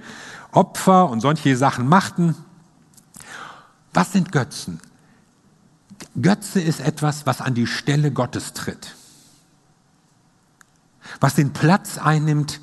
Opfer 0.52 1.08
und 1.08 1.20
solche 1.20 1.56
Sachen 1.56 1.88
machten. 1.88 2.36
Was 3.92 4.12
sind 4.12 4.32
Götzen? 4.32 4.80
Götze 6.20 6.60
ist 6.60 6.80
etwas, 6.80 7.26
was 7.26 7.40
an 7.40 7.54
die 7.54 7.66
Stelle 7.66 8.12
Gottes 8.12 8.52
tritt, 8.52 8.94
was 11.20 11.34
den 11.34 11.52
Platz 11.52 11.98
einnimmt, 11.98 12.60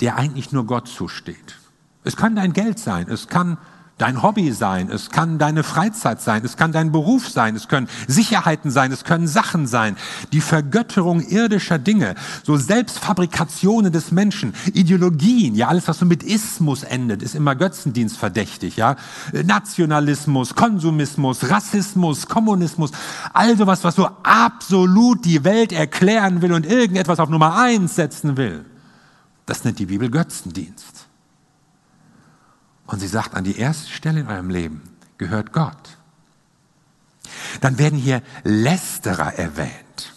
der 0.00 0.16
eigentlich 0.16 0.52
nur 0.52 0.66
Gott 0.66 0.88
zusteht. 0.88 1.58
Es 2.04 2.16
kann 2.16 2.36
dein 2.36 2.52
Geld 2.52 2.78
sein, 2.78 3.06
es 3.08 3.28
kann 3.28 3.58
dein 3.98 4.22
Hobby 4.22 4.50
sein, 4.50 4.90
es 4.90 5.10
kann 5.10 5.38
deine 5.38 5.62
Freizeit 5.62 6.20
sein, 6.20 6.44
es 6.44 6.56
kann 6.56 6.72
dein 6.72 6.90
Beruf 6.90 7.28
sein, 7.28 7.54
es 7.54 7.68
können 7.68 7.88
Sicherheiten 8.08 8.70
sein, 8.70 8.90
es 8.90 9.04
können 9.04 9.28
Sachen 9.28 9.66
sein. 9.66 9.96
Die 10.32 10.40
Vergötterung 10.40 11.20
irdischer 11.20 11.78
Dinge, 11.78 12.16
so 12.42 12.56
Selbstfabrikationen 12.56 13.92
des 13.92 14.10
Menschen, 14.10 14.52
Ideologien, 14.72 15.54
ja 15.54 15.68
alles, 15.68 15.86
was 15.86 15.98
so 15.98 16.06
mit 16.06 16.24
Ismus 16.24 16.82
endet, 16.82 17.22
ist 17.22 17.36
immer 17.36 17.54
Götzendienst 17.54 18.16
verdächtig, 18.16 18.76
ja. 18.76 18.96
Nationalismus, 19.32 20.54
Konsumismus, 20.56 21.48
Rassismus, 21.48 22.26
Kommunismus, 22.26 22.90
all 23.32 23.56
sowas, 23.56 23.84
was 23.84 23.94
so 23.94 24.08
absolut 24.24 25.24
die 25.24 25.44
Welt 25.44 25.72
erklären 25.72 26.42
will 26.42 26.52
und 26.52 26.66
irgendetwas 26.66 27.20
auf 27.20 27.28
Nummer 27.28 27.56
eins 27.56 27.94
setzen 27.94 28.36
will. 28.36 28.64
Das 29.46 29.64
nennt 29.64 29.78
die 29.78 29.86
Bibel 29.86 30.10
Götzendienst. 30.10 31.06
Und 32.86 33.00
sie 33.00 33.08
sagt, 33.08 33.34
an 33.34 33.44
die 33.44 33.58
erste 33.58 33.90
Stelle 33.90 34.20
in 34.20 34.28
eurem 34.28 34.50
Leben 34.50 34.82
gehört 35.18 35.52
Gott. 35.52 35.96
Dann 37.60 37.78
werden 37.78 37.98
hier 37.98 38.22
Lästerer 38.42 39.34
erwähnt. 39.34 40.12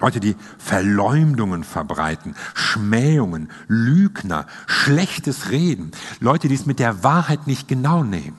Leute, 0.00 0.20
die 0.20 0.36
Verleumdungen 0.58 1.64
verbreiten, 1.64 2.34
Schmähungen, 2.54 3.50
Lügner, 3.68 4.46
schlechtes 4.66 5.50
Reden. 5.50 5.92
Leute, 6.20 6.48
die 6.48 6.54
es 6.54 6.66
mit 6.66 6.78
der 6.78 7.04
Wahrheit 7.04 7.46
nicht 7.46 7.68
genau 7.68 8.02
nehmen. 8.02 8.38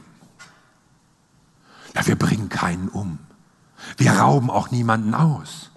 Ja, 1.95 2.05
wir 2.05 2.17
bringen 2.17 2.49
keinen 2.49 2.89
um. 2.89 3.19
Wir 3.97 4.11
rauben 4.11 4.49
auch 4.49 4.71
niemanden 4.71 5.13
aus. 5.13 5.71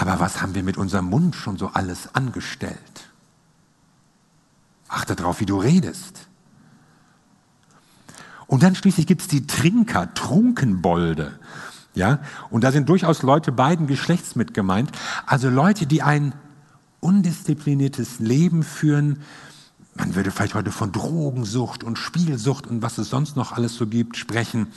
Aber 0.00 0.20
was 0.20 0.40
haben 0.40 0.54
wir 0.54 0.62
mit 0.62 0.76
unserem 0.76 1.06
Mund 1.06 1.34
schon 1.34 1.58
so 1.58 1.70
alles 1.72 2.14
angestellt? 2.14 3.08
Achte 4.86 5.16
darauf, 5.16 5.40
wie 5.40 5.46
du 5.46 5.58
redest. 5.58 6.28
Und 8.46 8.62
dann 8.62 8.76
schließlich 8.76 9.08
gibt 9.08 9.22
es 9.22 9.26
die 9.26 9.48
Trinker, 9.48 10.14
Trunkenbolde. 10.14 11.36
Ja, 11.96 12.20
und 12.48 12.62
da 12.62 12.70
sind 12.70 12.88
durchaus 12.88 13.22
Leute 13.22 13.50
beiden 13.50 13.88
Geschlechts 13.88 14.36
mit 14.36 14.54
gemeint. 14.54 14.92
Also 15.26 15.50
Leute, 15.50 15.84
die 15.86 16.00
ein 16.00 16.32
undiszipliniertes 17.00 18.20
Leben 18.20 18.62
führen. 18.62 19.22
Man 19.96 20.14
würde 20.14 20.30
vielleicht 20.30 20.54
heute 20.54 20.70
von 20.70 20.92
Drogensucht 20.92 21.82
und 21.82 21.98
Spielsucht 21.98 22.68
und 22.68 22.82
was 22.82 22.98
es 22.98 23.10
sonst 23.10 23.34
noch 23.34 23.50
alles 23.50 23.74
so 23.74 23.88
gibt 23.88 24.16
sprechen. 24.16 24.68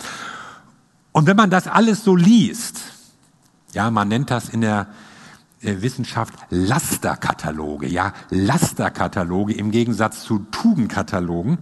Und 1.11 1.27
wenn 1.27 1.37
man 1.37 1.51
das 1.51 1.67
alles 1.67 2.03
so 2.03 2.15
liest, 2.15 2.79
ja, 3.73 3.91
man 3.91 4.07
nennt 4.07 4.31
das 4.31 4.49
in 4.49 4.61
der 4.61 4.87
Wissenschaft 5.61 6.33
Lasterkataloge, 6.49 7.87
ja, 7.87 8.13
Lasterkataloge 8.29 9.53
im 9.53 9.71
Gegensatz 9.71 10.23
zu 10.23 10.39
Tugendkatalogen, 10.51 11.59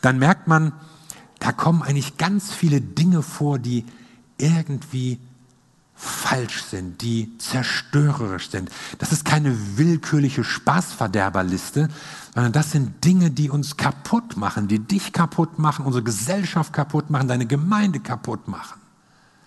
dann 0.00 0.18
merkt 0.18 0.48
man, 0.48 0.72
da 1.38 1.52
kommen 1.52 1.82
eigentlich 1.82 2.18
ganz 2.18 2.52
viele 2.52 2.80
Dinge 2.80 3.22
vor, 3.22 3.58
die 3.58 3.84
irgendwie 4.38 5.18
falsch 5.94 6.64
sind, 6.64 7.02
die 7.02 7.36
zerstörerisch 7.38 8.50
sind. 8.50 8.70
Das 8.98 9.12
ist 9.12 9.24
keine 9.24 9.76
willkürliche 9.76 10.42
Spaßverderberliste, 10.42 11.88
sondern 12.34 12.52
das 12.52 12.72
sind 12.72 13.04
Dinge, 13.04 13.30
die 13.30 13.50
uns 13.50 13.76
kaputt 13.76 14.36
machen, 14.36 14.66
die 14.66 14.80
dich 14.80 15.12
kaputt 15.12 15.58
machen, 15.58 15.84
unsere 15.84 16.02
Gesellschaft 16.02 16.72
kaputt 16.72 17.10
machen, 17.10 17.28
deine 17.28 17.46
Gemeinde 17.46 18.00
kaputt 18.00 18.48
machen. 18.48 18.80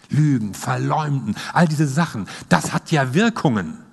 Lügen, 0.10 0.54
Verleumden, 0.54 1.36
all 1.54 1.68
diese 1.68 1.88
Sachen, 1.88 2.28
das 2.48 2.74
hat 2.74 2.92
ja 2.92 3.14
Wirkungen. 3.14 3.85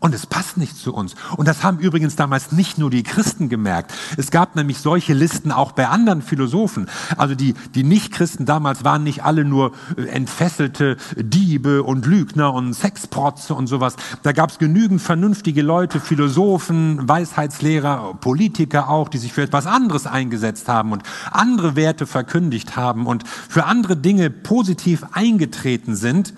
Und 0.00 0.14
es 0.14 0.26
passt 0.26 0.56
nicht 0.56 0.78
zu 0.78 0.94
uns. 0.94 1.14
Und 1.36 1.46
das 1.46 1.62
haben 1.62 1.78
übrigens 1.78 2.16
damals 2.16 2.52
nicht 2.52 2.78
nur 2.78 2.88
die 2.88 3.02
Christen 3.02 3.50
gemerkt. 3.50 3.92
Es 4.16 4.30
gab 4.30 4.56
nämlich 4.56 4.78
solche 4.78 5.12
Listen 5.12 5.52
auch 5.52 5.72
bei 5.72 5.88
anderen 5.88 6.22
Philosophen. 6.22 6.88
Also 7.18 7.34
die, 7.34 7.52
die 7.74 7.84
Nicht-Christen 7.84 8.46
damals 8.46 8.82
waren 8.82 9.04
nicht 9.04 9.24
alle 9.24 9.44
nur 9.44 9.72
äh, 9.98 10.06
entfesselte 10.06 10.96
Diebe 11.16 11.82
und 11.82 12.06
Lügner 12.06 12.54
und 12.54 12.72
Sexprotze 12.72 13.54
und 13.54 13.66
sowas. 13.66 13.96
Da 14.22 14.32
gab 14.32 14.48
es 14.48 14.58
genügend 14.58 15.02
vernünftige 15.02 15.60
Leute, 15.60 16.00
Philosophen, 16.00 17.06
Weisheitslehrer, 17.06 18.14
Politiker 18.22 18.88
auch, 18.88 19.10
die 19.10 19.18
sich 19.18 19.34
für 19.34 19.42
etwas 19.42 19.66
anderes 19.66 20.06
eingesetzt 20.06 20.66
haben 20.68 20.92
und 20.92 21.02
andere 21.30 21.76
Werte 21.76 22.06
verkündigt 22.06 22.74
haben 22.74 23.06
und 23.06 23.28
für 23.28 23.66
andere 23.66 23.98
Dinge 23.98 24.30
positiv 24.30 25.04
eingetreten 25.12 25.94
sind. 25.94 26.32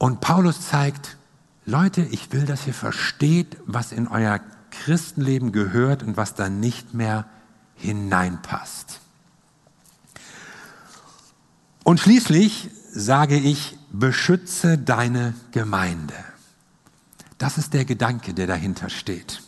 Und 0.00 0.22
Paulus 0.22 0.66
zeigt, 0.66 1.18
Leute, 1.66 2.00
ich 2.00 2.32
will, 2.32 2.46
dass 2.46 2.66
ihr 2.66 2.72
versteht, 2.72 3.58
was 3.66 3.92
in 3.92 4.08
euer 4.08 4.40
Christenleben 4.70 5.52
gehört 5.52 6.02
und 6.02 6.16
was 6.16 6.34
da 6.34 6.48
nicht 6.48 6.94
mehr 6.94 7.26
hineinpasst. 7.74 9.00
Und 11.84 12.00
schließlich 12.00 12.70
sage 12.90 13.36
ich, 13.36 13.76
beschütze 13.92 14.78
deine 14.78 15.34
Gemeinde. 15.52 16.14
Das 17.36 17.58
ist 17.58 17.74
der 17.74 17.84
Gedanke, 17.84 18.32
der 18.32 18.46
dahinter 18.46 18.88
steht. 18.88 19.42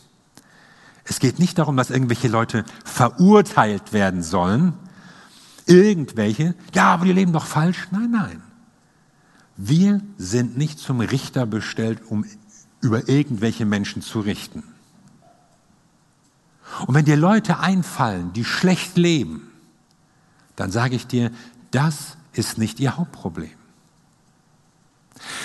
Es 1.03 1.19
geht 1.19 1.39
nicht 1.39 1.57
darum, 1.57 1.77
dass 1.77 1.89
irgendwelche 1.89 2.27
Leute 2.27 2.63
verurteilt 2.85 3.91
werden 3.91 4.21
sollen. 4.21 4.73
Irgendwelche, 5.65 6.53
ja, 6.75 6.93
aber 6.93 7.05
die 7.05 7.13
leben 7.13 7.33
doch 7.33 7.47
falsch. 7.47 7.87
Nein, 7.89 8.11
nein. 8.11 8.52
Wir 9.55 10.01
sind 10.17 10.57
nicht 10.57 10.79
zum 10.79 10.99
Richter 10.99 11.45
bestellt, 11.45 12.01
um 12.09 12.25
über 12.81 13.07
irgendwelche 13.07 13.65
Menschen 13.65 14.01
zu 14.01 14.19
richten. 14.19 14.63
Und 16.87 16.95
wenn 16.95 17.05
dir 17.05 17.17
Leute 17.17 17.59
einfallen, 17.59 18.33
die 18.33 18.45
schlecht 18.45 18.97
leben, 18.97 19.51
dann 20.55 20.71
sage 20.71 20.95
ich 20.95 21.07
dir, 21.07 21.31
das 21.71 22.17
ist 22.33 22.57
nicht 22.57 22.79
ihr 22.79 22.97
Hauptproblem. 22.97 23.51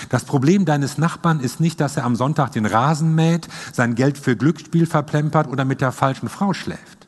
Das 0.09 0.25
Problem 0.25 0.65
deines 0.65 0.99
Nachbarn 0.99 1.41
ist 1.41 1.61
nicht, 1.61 1.81
dass 1.81 1.97
er 1.97 2.05
am 2.05 2.17
Sonntag 2.17 2.53
den 2.53 2.67
Rasen 2.67 3.15
mäht, 3.15 3.49
sein 3.73 3.95
Geld 3.95 4.19
für 4.19 4.37
Glücksspiel 4.37 4.87
verplempert 4.87 5.49
oder 5.49 5.65
mit 5.65 5.81
der 5.81 5.93
falschen 5.93 6.29
Frau 6.29 6.53
schläft. 6.53 7.07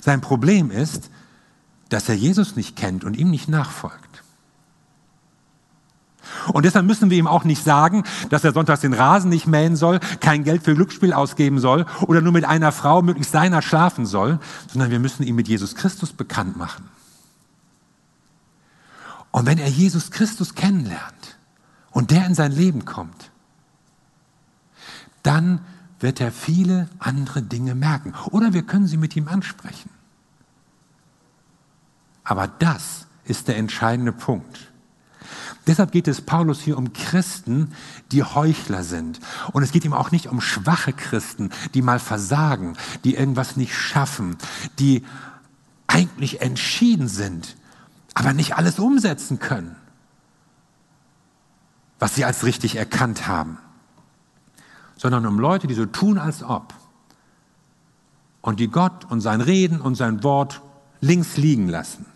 Sein 0.00 0.20
Problem 0.20 0.70
ist, 0.70 1.10
dass 1.88 2.08
er 2.08 2.14
Jesus 2.14 2.56
nicht 2.56 2.76
kennt 2.76 3.04
und 3.04 3.16
ihm 3.16 3.30
nicht 3.30 3.48
nachfolgt. 3.48 4.15
Und 6.52 6.64
deshalb 6.64 6.86
müssen 6.86 7.10
wir 7.10 7.18
ihm 7.18 7.26
auch 7.26 7.44
nicht 7.44 7.62
sagen, 7.62 8.04
dass 8.30 8.44
er 8.44 8.52
sonntags 8.52 8.80
den 8.80 8.92
Rasen 8.92 9.30
nicht 9.30 9.46
mähen 9.46 9.76
soll, 9.76 10.00
kein 10.20 10.44
Geld 10.44 10.62
für 10.62 10.74
Glücksspiel 10.74 11.12
ausgeben 11.12 11.58
soll 11.58 11.86
oder 12.02 12.20
nur 12.20 12.32
mit 12.32 12.44
einer 12.44 12.72
Frau 12.72 13.02
möglichst 13.02 13.32
seiner 13.32 13.62
schlafen 13.62 14.06
soll, 14.06 14.38
sondern 14.72 14.90
wir 14.90 14.98
müssen 14.98 15.22
ihn 15.22 15.34
mit 15.34 15.48
Jesus 15.48 15.74
Christus 15.74 16.12
bekannt 16.12 16.56
machen. 16.56 16.88
Und 19.30 19.46
wenn 19.46 19.58
er 19.58 19.68
Jesus 19.68 20.10
Christus 20.10 20.54
kennenlernt 20.54 21.36
und 21.90 22.10
der 22.10 22.26
in 22.26 22.34
sein 22.34 22.52
Leben 22.52 22.84
kommt, 22.84 23.30
dann 25.22 25.60
wird 26.00 26.20
er 26.20 26.30
viele 26.30 26.88
andere 26.98 27.42
Dinge 27.42 27.74
merken. 27.74 28.14
Oder 28.30 28.52
wir 28.52 28.62
können 28.62 28.86
sie 28.86 28.96
mit 28.96 29.16
ihm 29.16 29.28
ansprechen. 29.28 29.90
Aber 32.24 32.48
das 32.48 33.06
ist 33.24 33.48
der 33.48 33.56
entscheidende 33.56 34.12
Punkt. 34.12 34.72
Deshalb 35.66 35.90
geht 35.90 36.06
es 36.06 36.20
Paulus 36.20 36.60
hier 36.60 36.78
um 36.78 36.92
Christen, 36.92 37.72
die 38.12 38.22
Heuchler 38.22 38.84
sind. 38.84 39.18
Und 39.52 39.62
es 39.62 39.72
geht 39.72 39.84
ihm 39.84 39.92
auch 39.92 40.12
nicht 40.12 40.28
um 40.28 40.40
schwache 40.40 40.92
Christen, 40.92 41.50
die 41.74 41.82
mal 41.82 41.98
versagen, 41.98 42.76
die 43.04 43.14
irgendwas 43.14 43.56
nicht 43.56 43.74
schaffen, 43.74 44.36
die 44.78 45.04
eigentlich 45.86 46.40
entschieden 46.40 47.08
sind, 47.08 47.56
aber 48.14 48.32
nicht 48.32 48.56
alles 48.56 48.78
umsetzen 48.78 49.38
können, 49.38 49.76
was 51.98 52.14
sie 52.14 52.24
als 52.24 52.44
richtig 52.44 52.76
erkannt 52.76 53.26
haben, 53.26 53.58
sondern 54.96 55.26
um 55.26 55.38
Leute, 55.38 55.66
die 55.66 55.74
so 55.74 55.86
tun, 55.86 56.18
als 56.18 56.42
ob 56.42 56.74
und 58.40 58.60
die 58.60 58.68
Gott 58.68 59.04
und 59.04 59.20
sein 59.20 59.40
Reden 59.40 59.80
und 59.80 59.96
sein 59.96 60.22
Wort 60.22 60.62
links 61.00 61.36
liegen 61.36 61.68
lassen. 61.68 62.06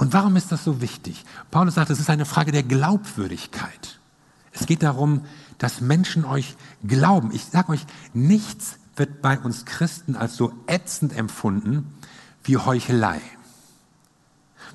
Und 0.00 0.14
warum 0.14 0.34
ist 0.36 0.50
das 0.50 0.64
so 0.64 0.80
wichtig? 0.80 1.26
Paulus 1.50 1.74
sagt, 1.74 1.90
es 1.90 2.00
ist 2.00 2.08
eine 2.08 2.24
Frage 2.24 2.52
der 2.52 2.62
Glaubwürdigkeit. 2.62 4.00
Es 4.50 4.64
geht 4.64 4.82
darum, 4.82 5.26
dass 5.58 5.82
Menschen 5.82 6.24
euch 6.24 6.56
glauben. 6.82 7.32
Ich 7.34 7.44
sage 7.44 7.72
euch, 7.72 7.84
nichts 8.14 8.78
wird 8.96 9.20
bei 9.20 9.38
uns 9.38 9.66
Christen 9.66 10.16
als 10.16 10.36
so 10.36 10.54
ätzend 10.66 11.14
empfunden 11.14 11.92
wie 12.44 12.56
Heuchelei. 12.56 13.20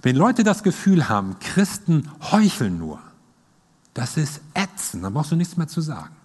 Wenn 0.03 0.15
Leute 0.15 0.43
das 0.43 0.61
Gefühl 0.61 1.09
haben, 1.09 1.39
Christen 1.39 2.07
heucheln 2.31 2.77
nur, 2.77 2.99
das 3.95 4.17
ist 4.17 4.41
ätzend, 4.53 5.03
dann 5.03 5.15
brauchst 5.15 5.31
du 5.31 5.35
nichts 5.35 5.57
mehr 5.57 5.67
zu 5.67 5.81
sagen. 5.81 6.15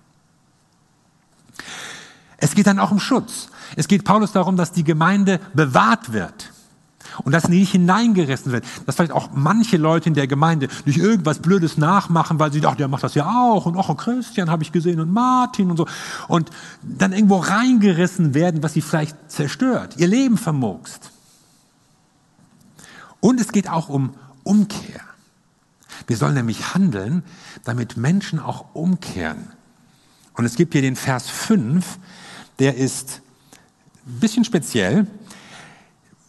Es 2.37 2.55
geht 2.55 2.67
dann 2.67 2.79
auch 2.79 2.91
um 2.91 3.01
Schutz. 3.01 3.49
Es 3.77 3.89
geht 3.89 4.05
Paulus 4.05 4.33
darum, 4.33 4.59
dass 4.59 4.73
die 4.73 4.85
Gemeinde 4.85 5.41
bewahrt 5.55 6.13
wird. 6.13 6.50
Und 7.25 7.33
dass 7.33 7.49
nicht 7.49 7.73
hineingerissen 7.73 8.53
wird. 8.53 8.65
Dass 8.87 8.97
vielleicht 8.97 9.13
auch 9.13 9.31
manche 9.35 9.77
Leute 9.77 10.09
in 10.09 10.15
der 10.15 10.27
Gemeinde 10.27 10.69
nicht 10.85 10.99
irgendwas 10.99 11.41
Blödes 11.41 11.77
nachmachen, 11.79 12.39
weil 12.39 12.53
sie, 12.53 12.65
ach, 12.65 12.77
der 12.77 12.89
macht 12.89 13.03
das 13.03 13.15
ja 13.15 13.27
auch. 13.27 13.67
Und 13.67 13.77
auch 13.77 13.95
Christian 13.97 14.51
habe 14.51 14.63
ich 14.63 14.73
gesehen 14.73 15.01
und 15.01 15.13
Martin 15.13 15.71
und 15.71 15.77
so. 15.77 15.87
Und 16.29 16.51
dann 16.83 17.13
irgendwo 17.13 17.39
reingerissen 17.39 18.35
werden, 18.35 18.63
was 18.63 18.75
sie 18.75 18.83
vielleicht 18.83 19.17
zerstört, 19.31 19.97
ihr 19.99 20.09
Leben 20.09 20.39
vermurkst. 20.39 21.11
Und 23.21 23.41
es 23.41 23.53
geht 23.53 23.69
auch 23.69 23.89
um 23.89 24.15
Umkehr. 24.45 25.01
Wir 26.07 26.17
sollen 26.17 26.35
nämlich 26.35 26.75
handeln, 26.75 27.23
damit 27.65 27.97
Menschen 27.97 28.39
auch 28.39 28.75
umkehren. 28.75 29.49
Und 30.35 30.45
es 30.45 30.57
gibt 30.57 30.73
hier 30.73 30.83
den 30.83 30.97
Vers 30.97 31.29
5, 31.29 31.99
der 32.59 32.77
ist 32.77 33.21
ein 34.07 34.21
bisschen 34.21 34.45
speziell 34.45 35.07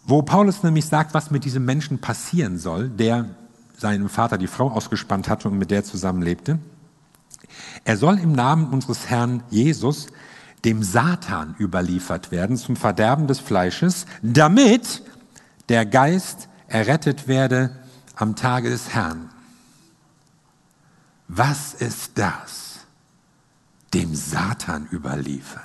wo 0.03 0.21
Paulus 0.21 0.63
nämlich 0.63 0.85
sagt, 0.85 1.13
was 1.13 1.31
mit 1.31 1.45
diesem 1.45 1.65
Menschen 1.65 1.99
passieren 1.99 2.57
soll, 2.57 2.89
der 2.89 3.35
seinem 3.77 4.09
Vater 4.09 4.37
die 4.37 4.47
Frau 4.47 4.69
ausgespannt 4.71 5.29
hatte 5.29 5.47
und 5.49 5.57
mit 5.57 5.71
der 5.71 5.83
zusammenlebte. 5.83 6.59
Er 7.83 7.97
soll 7.97 8.19
im 8.19 8.31
Namen 8.31 8.67
unseres 8.69 9.09
Herrn 9.09 9.43
Jesus 9.49 10.07
dem 10.63 10.83
Satan 10.83 11.55
überliefert 11.59 12.31
werden 12.31 12.55
zum 12.57 12.75
Verderben 12.75 13.27
des 13.27 13.39
Fleisches, 13.39 14.05
damit 14.21 15.01
der 15.69 15.85
Geist 15.85 16.49
errettet 16.67 17.27
werde 17.27 17.75
am 18.15 18.35
Tage 18.35 18.69
des 18.69 18.89
Herrn. 18.93 19.29
Was 21.27 21.73
ist 21.73 22.11
das? 22.15 22.79
Dem 23.93 24.15
Satan 24.15 24.87
überliefern. 24.91 25.63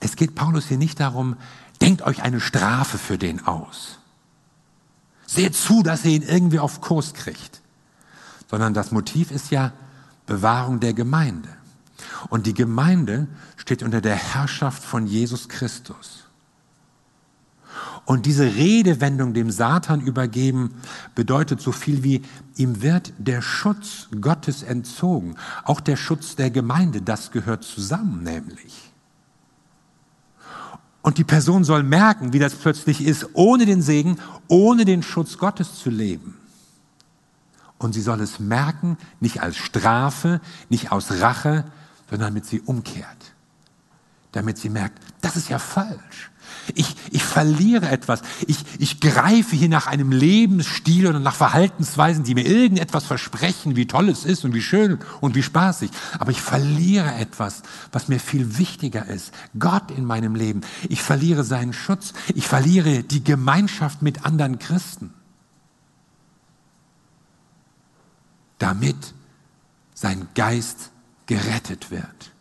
Es 0.00 0.16
geht 0.16 0.34
Paulus 0.34 0.66
hier 0.66 0.76
nicht 0.76 1.00
darum, 1.00 1.36
Denkt 1.84 2.00
euch 2.00 2.22
eine 2.22 2.40
Strafe 2.40 2.96
für 2.96 3.18
den 3.18 3.46
aus. 3.46 3.98
Seht 5.26 5.54
zu, 5.54 5.82
dass 5.82 6.02
ihr 6.06 6.12
ihn 6.12 6.22
irgendwie 6.22 6.58
auf 6.58 6.80
Kurs 6.80 7.12
kriegt. 7.12 7.60
Sondern 8.50 8.72
das 8.72 8.90
Motiv 8.90 9.30
ist 9.30 9.50
ja 9.50 9.72
Bewahrung 10.24 10.80
der 10.80 10.94
Gemeinde. 10.94 11.50
Und 12.30 12.46
die 12.46 12.54
Gemeinde 12.54 13.28
steht 13.56 13.82
unter 13.82 14.00
der 14.00 14.16
Herrschaft 14.16 14.82
von 14.82 15.06
Jesus 15.06 15.50
Christus. 15.50 16.24
Und 18.06 18.24
diese 18.24 18.54
Redewendung 18.54 19.34
dem 19.34 19.50
Satan 19.50 20.00
übergeben 20.00 20.76
bedeutet 21.14 21.60
so 21.60 21.70
viel 21.70 22.02
wie, 22.02 22.22
ihm 22.56 22.80
wird 22.80 23.12
der 23.18 23.42
Schutz 23.42 24.08
Gottes 24.22 24.62
entzogen. 24.62 25.36
Auch 25.64 25.80
der 25.80 25.96
Schutz 25.96 26.34
der 26.34 26.50
Gemeinde, 26.50 27.02
das 27.02 27.30
gehört 27.30 27.62
zusammen 27.62 28.22
nämlich. 28.22 28.93
Und 31.04 31.18
die 31.18 31.24
Person 31.24 31.64
soll 31.64 31.82
merken, 31.82 32.32
wie 32.32 32.38
das 32.38 32.54
plötzlich 32.54 33.04
ist, 33.04 33.28
ohne 33.34 33.66
den 33.66 33.82
Segen, 33.82 34.18
ohne 34.48 34.86
den 34.86 35.02
Schutz 35.02 35.36
Gottes 35.36 35.78
zu 35.78 35.90
leben. 35.90 36.38
Und 37.76 37.92
sie 37.92 38.00
soll 38.00 38.22
es 38.22 38.40
merken, 38.40 38.96
nicht 39.20 39.42
als 39.42 39.58
Strafe, 39.58 40.40
nicht 40.70 40.92
aus 40.92 41.20
Rache, 41.20 41.64
sondern 42.08 42.28
damit 42.28 42.46
sie 42.46 42.62
umkehrt. 42.62 43.34
Damit 44.32 44.56
sie 44.56 44.70
merkt, 44.70 44.98
das 45.20 45.36
ist 45.36 45.50
ja 45.50 45.58
falsch. 45.58 46.30
Ich, 46.74 46.94
ich 47.10 47.22
verliere 47.22 47.88
etwas. 47.88 48.22
Ich, 48.46 48.58
ich 48.78 49.00
greife 49.00 49.56
hier 49.56 49.68
nach 49.68 49.86
einem 49.86 50.12
Lebensstil 50.12 51.06
oder 51.06 51.20
nach 51.20 51.34
Verhaltensweisen, 51.34 52.24
die 52.24 52.34
mir 52.34 52.46
irgendetwas 52.46 53.04
versprechen, 53.04 53.76
wie 53.76 53.86
toll 53.86 54.08
es 54.08 54.24
ist 54.24 54.44
und 54.44 54.54
wie 54.54 54.62
schön 54.62 54.98
und 55.20 55.34
wie 55.34 55.42
spaßig. 55.42 55.90
Aber 56.18 56.30
ich 56.30 56.40
verliere 56.40 57.14
etwas, 57.14 57.62
was 57.92 58.08
mir 58.08 58.20
viel 58.20 58.58
wichtiger 58.58 59.06
ist. 59.06 59.32
Gott 59.58 59.90
in 59.90 60.04
meinem 60.04 60.34
Leben. 60.34 60.62
Ich 60.88 61.02
verliere 61.02 61.44
seinen 61.44 61.72
Schutz. 61.72 62.12
Ich 62.34 62.46
verliere 62.46 63.02
die 63.02 63.24
Gemeinschaft 63.24 64.02
mit 64.02 64.24
anderen 64.24 64.58
Christen. 64.58 65.12
damit 68.64 69.14
sein 69.92 70.28
Geist 70.34 70.90
gerettet 71.26 71.90
wird. 71.90 72.32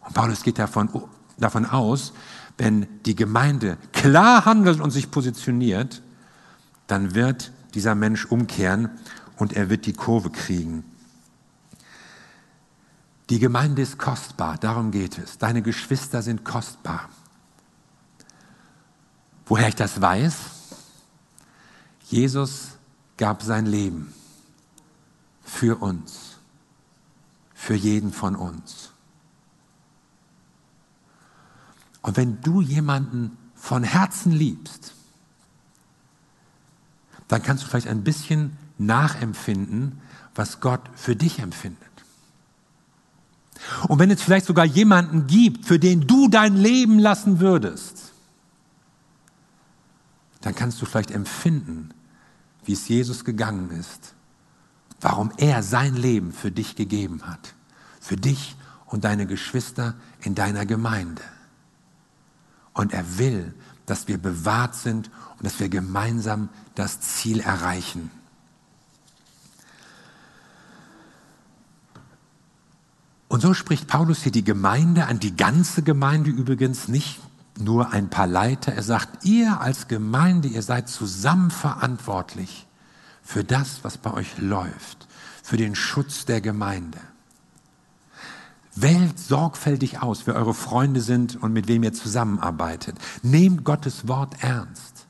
Und 0.00 0.12
Paulus 0.12 0.42
geht 0.42 0.58
davon, 0.58 0.90
davon 1.38 1.64
aus, 1.64 2.12
wenn 2.60 2.86
die 3.06 3.16
Gemeinde 3.16 3.78
klar 3.92 4.44
handelt 4.44 4.80
und 4.80 4.90
sich 4.90 5.10
positioniert, 5.10 6.02
dann 6.88 7.14
wird 7.14 7.52
dieser 7.72 7.94
Mensch 7.94 8.26
umkehren 8.26 8.90
und 9.38 9.54
er 9.54 9.70
wird 9.70 9.86
die 9.86 9.94
Kurve 9.94 10.28
kriegen. 10.28 10.84
Die 13.30 13.38
Gemeinde 13.38 13.80
ist 13.80 13.96
kostbar, 13.96 14.58
darum 14.58 14.90
geht 14.90 15.16
es. 15.16 15.38
Deine 15.38 15.62
Geschwister 15.62 16.20
sind 16.20 16.44
kostbar. 16.44 17.08
Woher 19.46 19.68
ich 19.68 19.76
das 19.76 19.98
weiß? 19.98 20.34
Jesus 22.08 22.72
gab 23.16 23.42
sein 23.42 23.64
Leben 23.64 24.12
für 25.42 25.80
uns, 25.80 26.36
für 27.54 27.74
jeden 27.74 28.12
von 28.12 28.36
uns. 28.36 28.89
Und 32.02 32.16
wenn 32.16 32.40
du 32.40 32.60
jemanden 32.60 33.36
von 33.54 33.82
Herzen 33.84 34.32
liebst, 34.32 34.94
dann 37.28 37.42
kannst 37.42 37.62
du 37.62 37.68
vielleicht 37.68 37.88
ein 37.88 38.02
bisschen 38.02 38.56
nachempfinden, 38.78 40.00
was 40.34 40.60
Gott 40.60 40.80
für 40.94 41.14
dich 41.14 41.38
empfindet. 41.38 41.78
Und 43.88 43.98
wenn 43.98 44.10
es 44.10 44.22
vielleicht 44.22 44.46
sogar 44.46 44.64
jemanden 44.64 45.26
gibt, 45.26 45.66
für 45.66 45.78
den 45.78 46.06
du 46.06 46.28
dein 46.28 46.56
Leben 46.56 46.98
lassen 46.98 47.40
würdest, 47.40 48.12
dann 50.40 50.54
kannst 50.54 50.80
du 50.80 50.86
vielleicht 50.86 51.10
empfinden, 51.10 51.90
wie 52.64 52.72
es 52.72 52.88
Jesus 52.88 53.24
gegangen 53.24 53.70
ist, 53.70 54.14
warum 55.00 55.30
er 55.36 55.62
sein 55.62 55.94
Leben 55.94 56.32
für 56.32 56.50
dich 56.50 56.76
gegeben 56.76 57.22
hat, 57.26 57.54
für 58.00 58.16
dich 58.16 58.56
und 58.86 59.04
deine 59.04 59.26
Geschwister 59.26 59.94
in 60.20 60.34
deiner 60.34 60.66
Gemeinde. 60.66 61.22
Und 62.72 62.92
er 62.92 63.18
will, 63.18 63.54
dass 63.86 64.08
wir 64.08 64.18
bewahrt 64.18 64.74
sind 64.74 65.10
und 65.38 65.44
dass 65.44 65.58
wir 65.58 65.68
gemeinsam 65.68 66.48
das 66.74 67.00
Ziel 67.00 67.40
erreichen. 67.40 68.10
Und 73.28 73.42
so 73.42 73.54
spricht 73.54 73.86
Paulus 73.86 74.22
hier 74.22 74.32
die 74.32 74.44
Gemeinde 74.44 75.06
an, 75.06 75.20
die 75.20 75.36
ganze 75.36 75.82
Gemeinde 75.82 76.30
übrigens, 76.30 76.88
nicht 76.88 77.20
nur 77.58 77.92
ein 77.92 78.10
paar 78.10 78.26
Leiter. 78.26 78.72
Er 78.72 78.82
sagt, 78.82 79.24
ihr 79.24 79.60
als 79.60 79.86
Gemeinde, 79.86 80.48
ihr 80.48 80.62
seid 80.62 80.88
zusammen 80.88 81.50
verantwortlich 81.50 82.66
für 83.22 83.44
das, 83.44 83.84
was 83.84 83.98
bei 83.98 84.12
euch 84.12 84.38
läuft, 84.38 85.06
für 85.42 85.56
den 85.56 85.76
Schutz 85.76 86.24
der 86.24 86.40
Gemeinde. 86.40 86.98
Wählt 88.82 89.18
sorgfältig 89.18 90.00
aus, 90.02 90.26
wer 90.26 90.34
eure 90.34 90.54
Freunde 90.54 91.00
sind 91.00 91.36
und 91.42 91.52
mit 91.52 91.68
wem 91.68 91.82
ihr 91.82 91.92
zusammenarbeitet. 91.92 92.96
Nehmt 93.22 93.64
Gottes 93.64 94.08
Wort 94.08 94.42
ernst. 94.42 95.06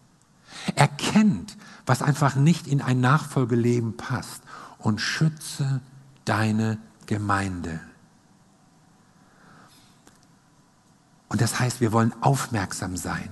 Erkennt, 0.75 1.57
was 1.87 2.03
einfach 2.03 2.35
nicht 2.35 2.67
in 2.67 2.83
ein 2.83 3.01
Nachfolgeleben 3.01 3.97
passt 3.97 4.43
und 4.79 5.01
schütze 5.01 5.81
deine 6.25 6.79
Gemeinde. 7.07 7.81
Und 11.29 11.41
das 11.41 11.61
heißt, 11.61 11.81
wir 11.81 11.93
wollen 11.93 12.13
aufmerksam 12.21 12.97
sein 12.97 13.31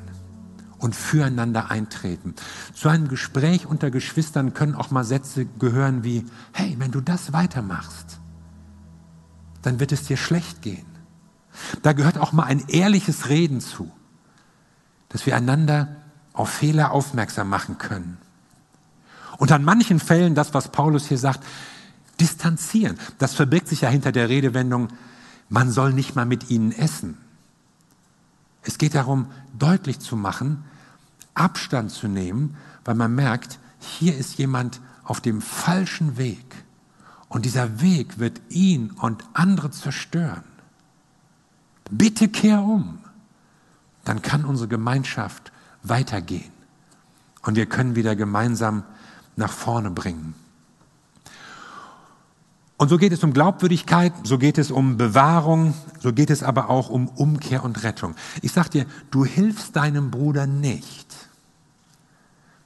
und 0.79 0.95
füreinander 0.95 1.71
eintreten. 1.71 2.35
Zu 2.75 2.89
einem 2.89 3.09
Gespräch 3.09 3.67
unter 3.67 3.91
Geschwistern 3.91 4.55
können 4.55 4.77
auch 4.77 4.93
mal 4.93 5.05
Sätze 5.05 5.47
gehören 5.47 6.05
wie, 6.05 6.25
hey, 6.53 6.77
wenn 6.79 6.93
du 6.93 7.01
das 7.01 7.33
weitermachst, 7.33 8.18
dann 9.63 9.81
wird 9.81 9.93
es 9.93 10.05
dir 10.05 10.17
schlecht 10.17 10.63
gehen. 10.63 10.87
Da 11.83 11.93
gehört 11.93 12.19
auch 12.19 12.33
mal 12.33 12.45
ein 12.45 12.69
ehrliches 12.69 13.29
Reden 13.29 13.61
zu, 13.61 13.91
dass 15.09 15.27
wir 15.27 15.37
einander 15.37 15.97
auf 16.33 16.51
Fehler 16.51 16.93
aufmerksam 16.93 17.49
machen 17.49 17.79
können. 17.79 18.19
Und 19.39 19.53
an 19.53 19.65
manchen 19.65 20.01
Fällen, 20.01 20.35
das, 20.35 20.55
was 20.55 20.69
Paulus 20.69 21.07
hier 21.07 21.19
sagt, 21.19 21.45
distanzieren. 22.21 22.99
Das 23.19 23.35
verbirgt 23.35 23.69
sich 23.69 23.83
ja 23.83 23.89
hinter 23.89 24.13
der 24.13 24.29
Redewendung, 24.29 24.89
man 25.49 25.71
soll 25.71 25.93
nicht 25.93 26.15
mal 26.15 26.27
mit 26.27 26.51
ihnen 26.51 26.73
essen. 26.73 27.17
Es 28.63 28.79
geht 28.79 28.95
darum, 28.95 29.29
deutlich 29.59 30.01
zu 30.01 30.17
machen, 30.17 30.65
Abstand 31.35 31.91
zu 31.91 32.09
nehmen, 32.09 32.57
weil 32.85 32.97
man 32.97 33.15
merkt, 33.15 33.59
hier 33.79 34.17
ist 34.17 34.39
jemand 34.39 34.81
auf 35.05 35.21
dem 35.21 35.41
falschen 35.41 36.19
Weg. 36.19 36.45
Und 37.29 37.45
dieser 37.45 37.81
Weg 37.81 38.19
wird 38.19 38.41
ihn 38.49 38.91
und 38.91 39.23
andere 39.35 39.71
zerstören. 39.71 40.45
Bitte 41.91 42.29
kehr 42.29 42.63
um. 42.63 42.99
Dann 44.05 44.23
kann 44.23 44.45
unsere 44.45 44.69
Gemeinschaft 44.69 45.53
weitergehen. 45.83 46.53
Und 47.43 47.57
wir 47.57 47.67
können 47.67 47.97
wieder 47.97 48.17
gemeinsam 48.17 48.83
nach 49.37 49.53
vorne 49.53 49.91
bringen. 49.91 50.35
Und 52.79 52.89
so 52.89 52.97
geht 52.97 53.13
es 53.13 53.25
um 53.25 53.33
Glaubwürdigkeit, 53.33 54.13
so 54.23 54.39
geht 54.39 54.57
es 54.57 54.71
um 54.71 54.97
Bewahrung, 54.97 55.75
so 55.99 56.13
geht 56.13 56.31
es 56.31 56.45
aber 56.45 56.71
auch 56.71 56.91
um 56.91 57.09
Umkehr 57.09 57.65
und 57.65 57.83
Rettung. 57.83 58.15
Ich 58.41 58.53
sage 58.53 58.71
dir, 58.71 58.87
du 59.11 59.25
hilfst 59.25 59.75
deinem 59.75 60.13
Bruder 60.13 60.47
nicht, 60.47 61.29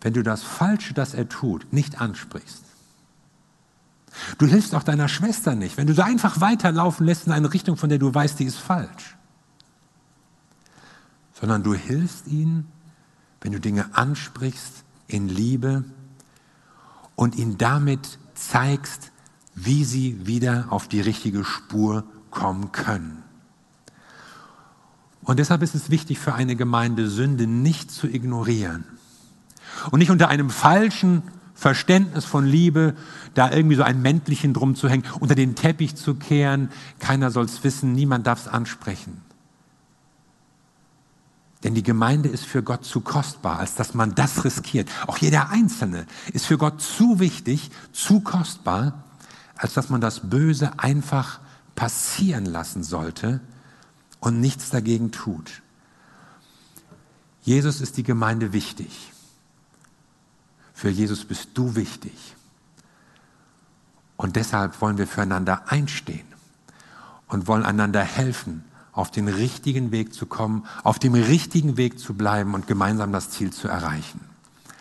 wenn 0.02 0.12
du 0.12 0.22
das 0.22 0.42
Falsche, 0.42 0.92
das 0.92 1.14
er 1.14 1.30
tut, 1.30 1.72
nicht 1.72 2.00
ansprichst. 2.00 2.62
Du 4.38 4.46
hilfst 4.46 4.74
auch 4.74 4.82
deiner 4.82 5.08
Schwester 5.08 5.54
nicht, 5.54 5.76
wenn 5.76 5.86
du 5.86 5.94
sie 5.94 6.04
einfach 6.04 6.40
weiterlaufen 6.40 7.06
lässt 7.06 7.26
in 7.26 7.32
eine 7.32 7.52
Richtung, 7.52 7.76
von 7.76 7.88
der 7.88 7.98
du 7.98 8.14
weißt, 8.14 8.38
die 8.38 8.44
ist 8.44 8.58
falsch. 8.58 9.16
Sondern 11.32 11.62
du 11.62 11.74
hilfst 11.74 12.26
ihnen, 12.26 12.68
wenn 13.40 13.52
du 13.52 13.60
Dinge 13.60 13.96
ansprichst 13.96 14.84
in 15.08 15.28
Liebe 15.28 15.84
und 17.16 17.36
ihnen 17.36 17.58
damit 17.58 18.18
zeigst, 18.34 19.12
wie 19.54 19.84
sie 19.84 20.26
wieder 20.26 20.66
auf 20.70 20.88
die 20.88 21.00
richtige 21.00 21.44
Spur 21.44 22.04
kommen 22.30 22.72
können. 22.72 23.22
Und 25.24 25.38
deshalb 25.38 25.62
ist 25.62 25.74
es 25.74 25.90
wichtig 25.90 26.18
für 26.18 26.34
eine 26.34 26.56
Gemeinde, 26.56 27.08
Sünde 27.08 27.46
nicht 27.46 27.90
zu 27.90 28.08
ignorieren 28.08 28.84
und 29.90 29.98
nicht 29.98 30.10
unter 30.10 30.28
einem 30.28 30.50
falschen 30.50 31.22
Verständnis 31.62 32.24
von 32.24 32.44
Liebe 32.44 32.96
da 33.34 33.52
irgendwie 33.52 33.76
so 33.76 33.84
ein 33.84 34.02
Männlichen 34.02 34.52
drum 34.52 34.74
zu 34.74 34.88
hängen, 34.88 35.04
unter 35.20 35.36
den 35.36 35.54
Teppich 35.54 35.94
zu 35.94 36.16
kehren. 36.16 36.70
Keiner 36.98 37.30
soll 37.30 37.44
es 37.44 37.62
wissen, 37.62 37.92
niemand 37.92 38.26
darf 38.26 38.40
es 38.40 38.48
ansprechen. 38.48 39.22
Denn 41.62 41.76
die 41.76 41.84
Gemeinde 41.84 42.28
ist 42.28 42.44
für 42.44 42.64
Gott 42.64 42.84
zu 42.84 43.00
kostbar, 43.00 43.60
als 43.60 43.76
dass 43.76 43.94
man 43.94 44.16
das 44.16 44.44
riskiert. 44.44 44.88
Auch 45.06 45.18
jeder 45.18 45.50
Einzelne 45.50 46.06
ist 46.32 46.46
für 46.46 46.58
Gott 46.58 46.82
zu 46.82 47.20
wichtig, 47.20 47.70
zu 47.92 48.18
kostbar, 48.22 49.04
als 49.54 49.72
dass 49.72 49.88
man 49.88 50.00
das 50.00 50.28
Böse 50.28 50.80
einfach 50.80 51.38
passieren 51.76 52.44
lassen 52.44 52.82
sollte 52.82 53.38
und 54.18 54.40
nichts 54.40 54.70
dagegen 54.70 55.12
tut. 55.12 55.62
Jesus 57.42 57.80
ist 57.80 57.98
die 57.98 58.02
Gemeinde 58.02 58.52
wichtig. 58.52 59.11
Für 60.82 60.90
Jesus 60.90 61.24
bist 61.24 61.50
du 61.54 61.76
wichtig. 61.76 62.34
Und 64.16 64.34
deshalb 64.34 64.80
wollen 64.80 64.98
wir 64.98 65.06
füreinander 65.06 65.70
einstehen 65.70 66.26
und 67.28 67.46
wollen 67.46 67.62
einander 67.62 68.02
helfen, 68.02 68.64
auf 68.90 69.12
den 69.12 69.28
richtigen 69.28 69.92
Weg 69.92 70.12
zu 70.12 70.26
kommen, 70.26 70.66
auf 70.82 70.98
dem 70.98 71.14
richtigen 71.14 71.76
Weg 71.76 72.00
zu 72.00 72.14
bleiben 72.14 72.54
und 72.54 72.66
gemeinsam 72.66 73.12
das 73.12 73.30
Ziel 73.30 73.52
zu 73.52 73.68
erreichen. 73.68 74.22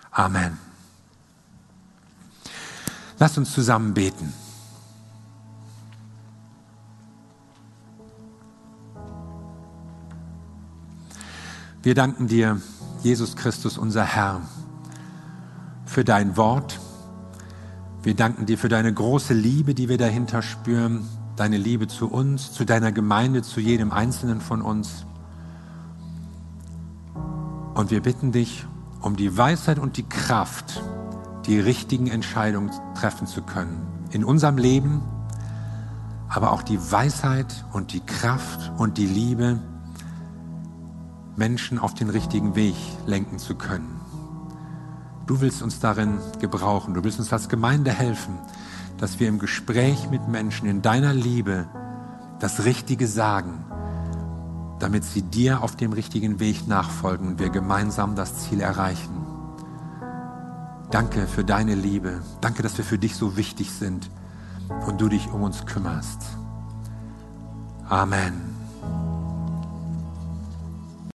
Amen. 0.10 0.58
Lasst 3.20 3.38
uns 3.38 3.54
zusammen 3.54 3.94
beten. 3.94 4.34
Wir 11.84 11.94
danken 11.94 12.28
dir, 12.28 12.60
Jesus 13.04 13.36
Christus, 13.36 13.78
unser 13.78 14.04
Herr, 14.04 14.42
für 15.92 16.06
dein 16.06 16.38
Wort. 16.38 16.80
Wir 18.02 18.16
danken 18.16 18.46
dir 18.46 18.58
für 18.58 18.70
deine 18.70 18.94
große 18.94 19.34
Liebe, 19.34 19.74
die 19.74 19.90
wir 19.90 19.98
dahinter 19.98 20.42
spüren, 20.42 21.06
deine 21.36 21.58
Liebe 21.58 21.88
zu 21.88 22.10
uns, 22.10 22.54
zu 22.54 22.64
deiner 22.64 22.94
Gemeinde, 22.94 23.42
zu 23.42 23.60
jedem 23.60 23.92
Einzelnen 23.92 24.40
von 24.40 24.62
uns. 24.62 25.06
Und 27.74 27.92
wir 27.92 28.02
bitten 28.02 28.32
dich 28.32 28.66
um 29.02 29.18
die 29.18 29.38
Weisheit 29.38 29.80
und 29.80 29.98
die 29.98 30.08
Kraft, 30.08 30.82
die 31.46 31.60
richtigen 31.60 32.08
Entscheidungen 32.08 32.72
treffen 32.96 33.28
zu 33.28 33.42
können. 33.42 33.86
In 34.12 34.24
unserem 34.24 34.58
Leben, 34.58 35.02
aber 36.30 36.54
auch 36.54 36.64
die 36.64 36.80
Weisheit 36.80 37.66
und 37.74 37.92
die 37.92 38.00
Kraft 38.00 38.72
und 38.78 38.98
die 38.98 39.08
Liebe, 39.08 39.60
Menschen 41.36 41.80
auf 41.80 41.94
den 41.94 42.10
richtigen 42.10 42.56
Weg 42.56 42.76
lenken 43.06 43.40
zu 43.40 43.56
können. 43.56 44.01
Du 45.32 45.40
willst 45.40 45.62
uns 45.62 45.80
darin 45.80 46.20
gebrauchen. 46.42 46.94
Du 46.94 47.06
willst 47.06 47.18
uns 47.18 47.32
als 47.32 47.48
Gemeinde 47.48 47.90
helfen, 47.90 48.38
dass 48.98 49.22
wir 49.22 49.30
im 49.30 49.40
Gespräch 49.40 50.10
mit 50.10 50.28
Menschen 50.28 50.68
in 50.68 50.82
deiner 50.82 51.14
Liebe 51.14 51.70
das 52.42 52.66
Richtige 52.66 53.08
sagen, 53.08 53.64
damit 54.80 55.06
sie 55.06 55.22
dir 55.22 55.64
auf 55.64 55.78
dem 55.78 55.94
richtigen 55.94 56.42
Weg 56.42 56.68
nachfolgen 56.68 57.30
und 57.30 57.40
wir 57.40 57.50
gemeinsam 57.50 58.14
das 58.14 58.40
Ziel 58.40 58.60
erreichen. 58.60 59.26
Danke 60.92 61.26
für 61.28 61.46
deine 61.46 61.76
Liebe. 61.76 62.22
Danke, 62.42 62.62
dass 62.62 62.78
wir 62.78 62.84
für 62.84 62.98
dich 62.98 63.16
so 63.16 63.38
wichtig 63.38 63.72
sind 63.72 64.10
und 64.86 65.00
du 65.00 65.08
dich 65.08 65.30
um 65.30 65.44
uns 65.44 65.66
kümmerst. 65.66 66.24
Amen. 67.88 68.51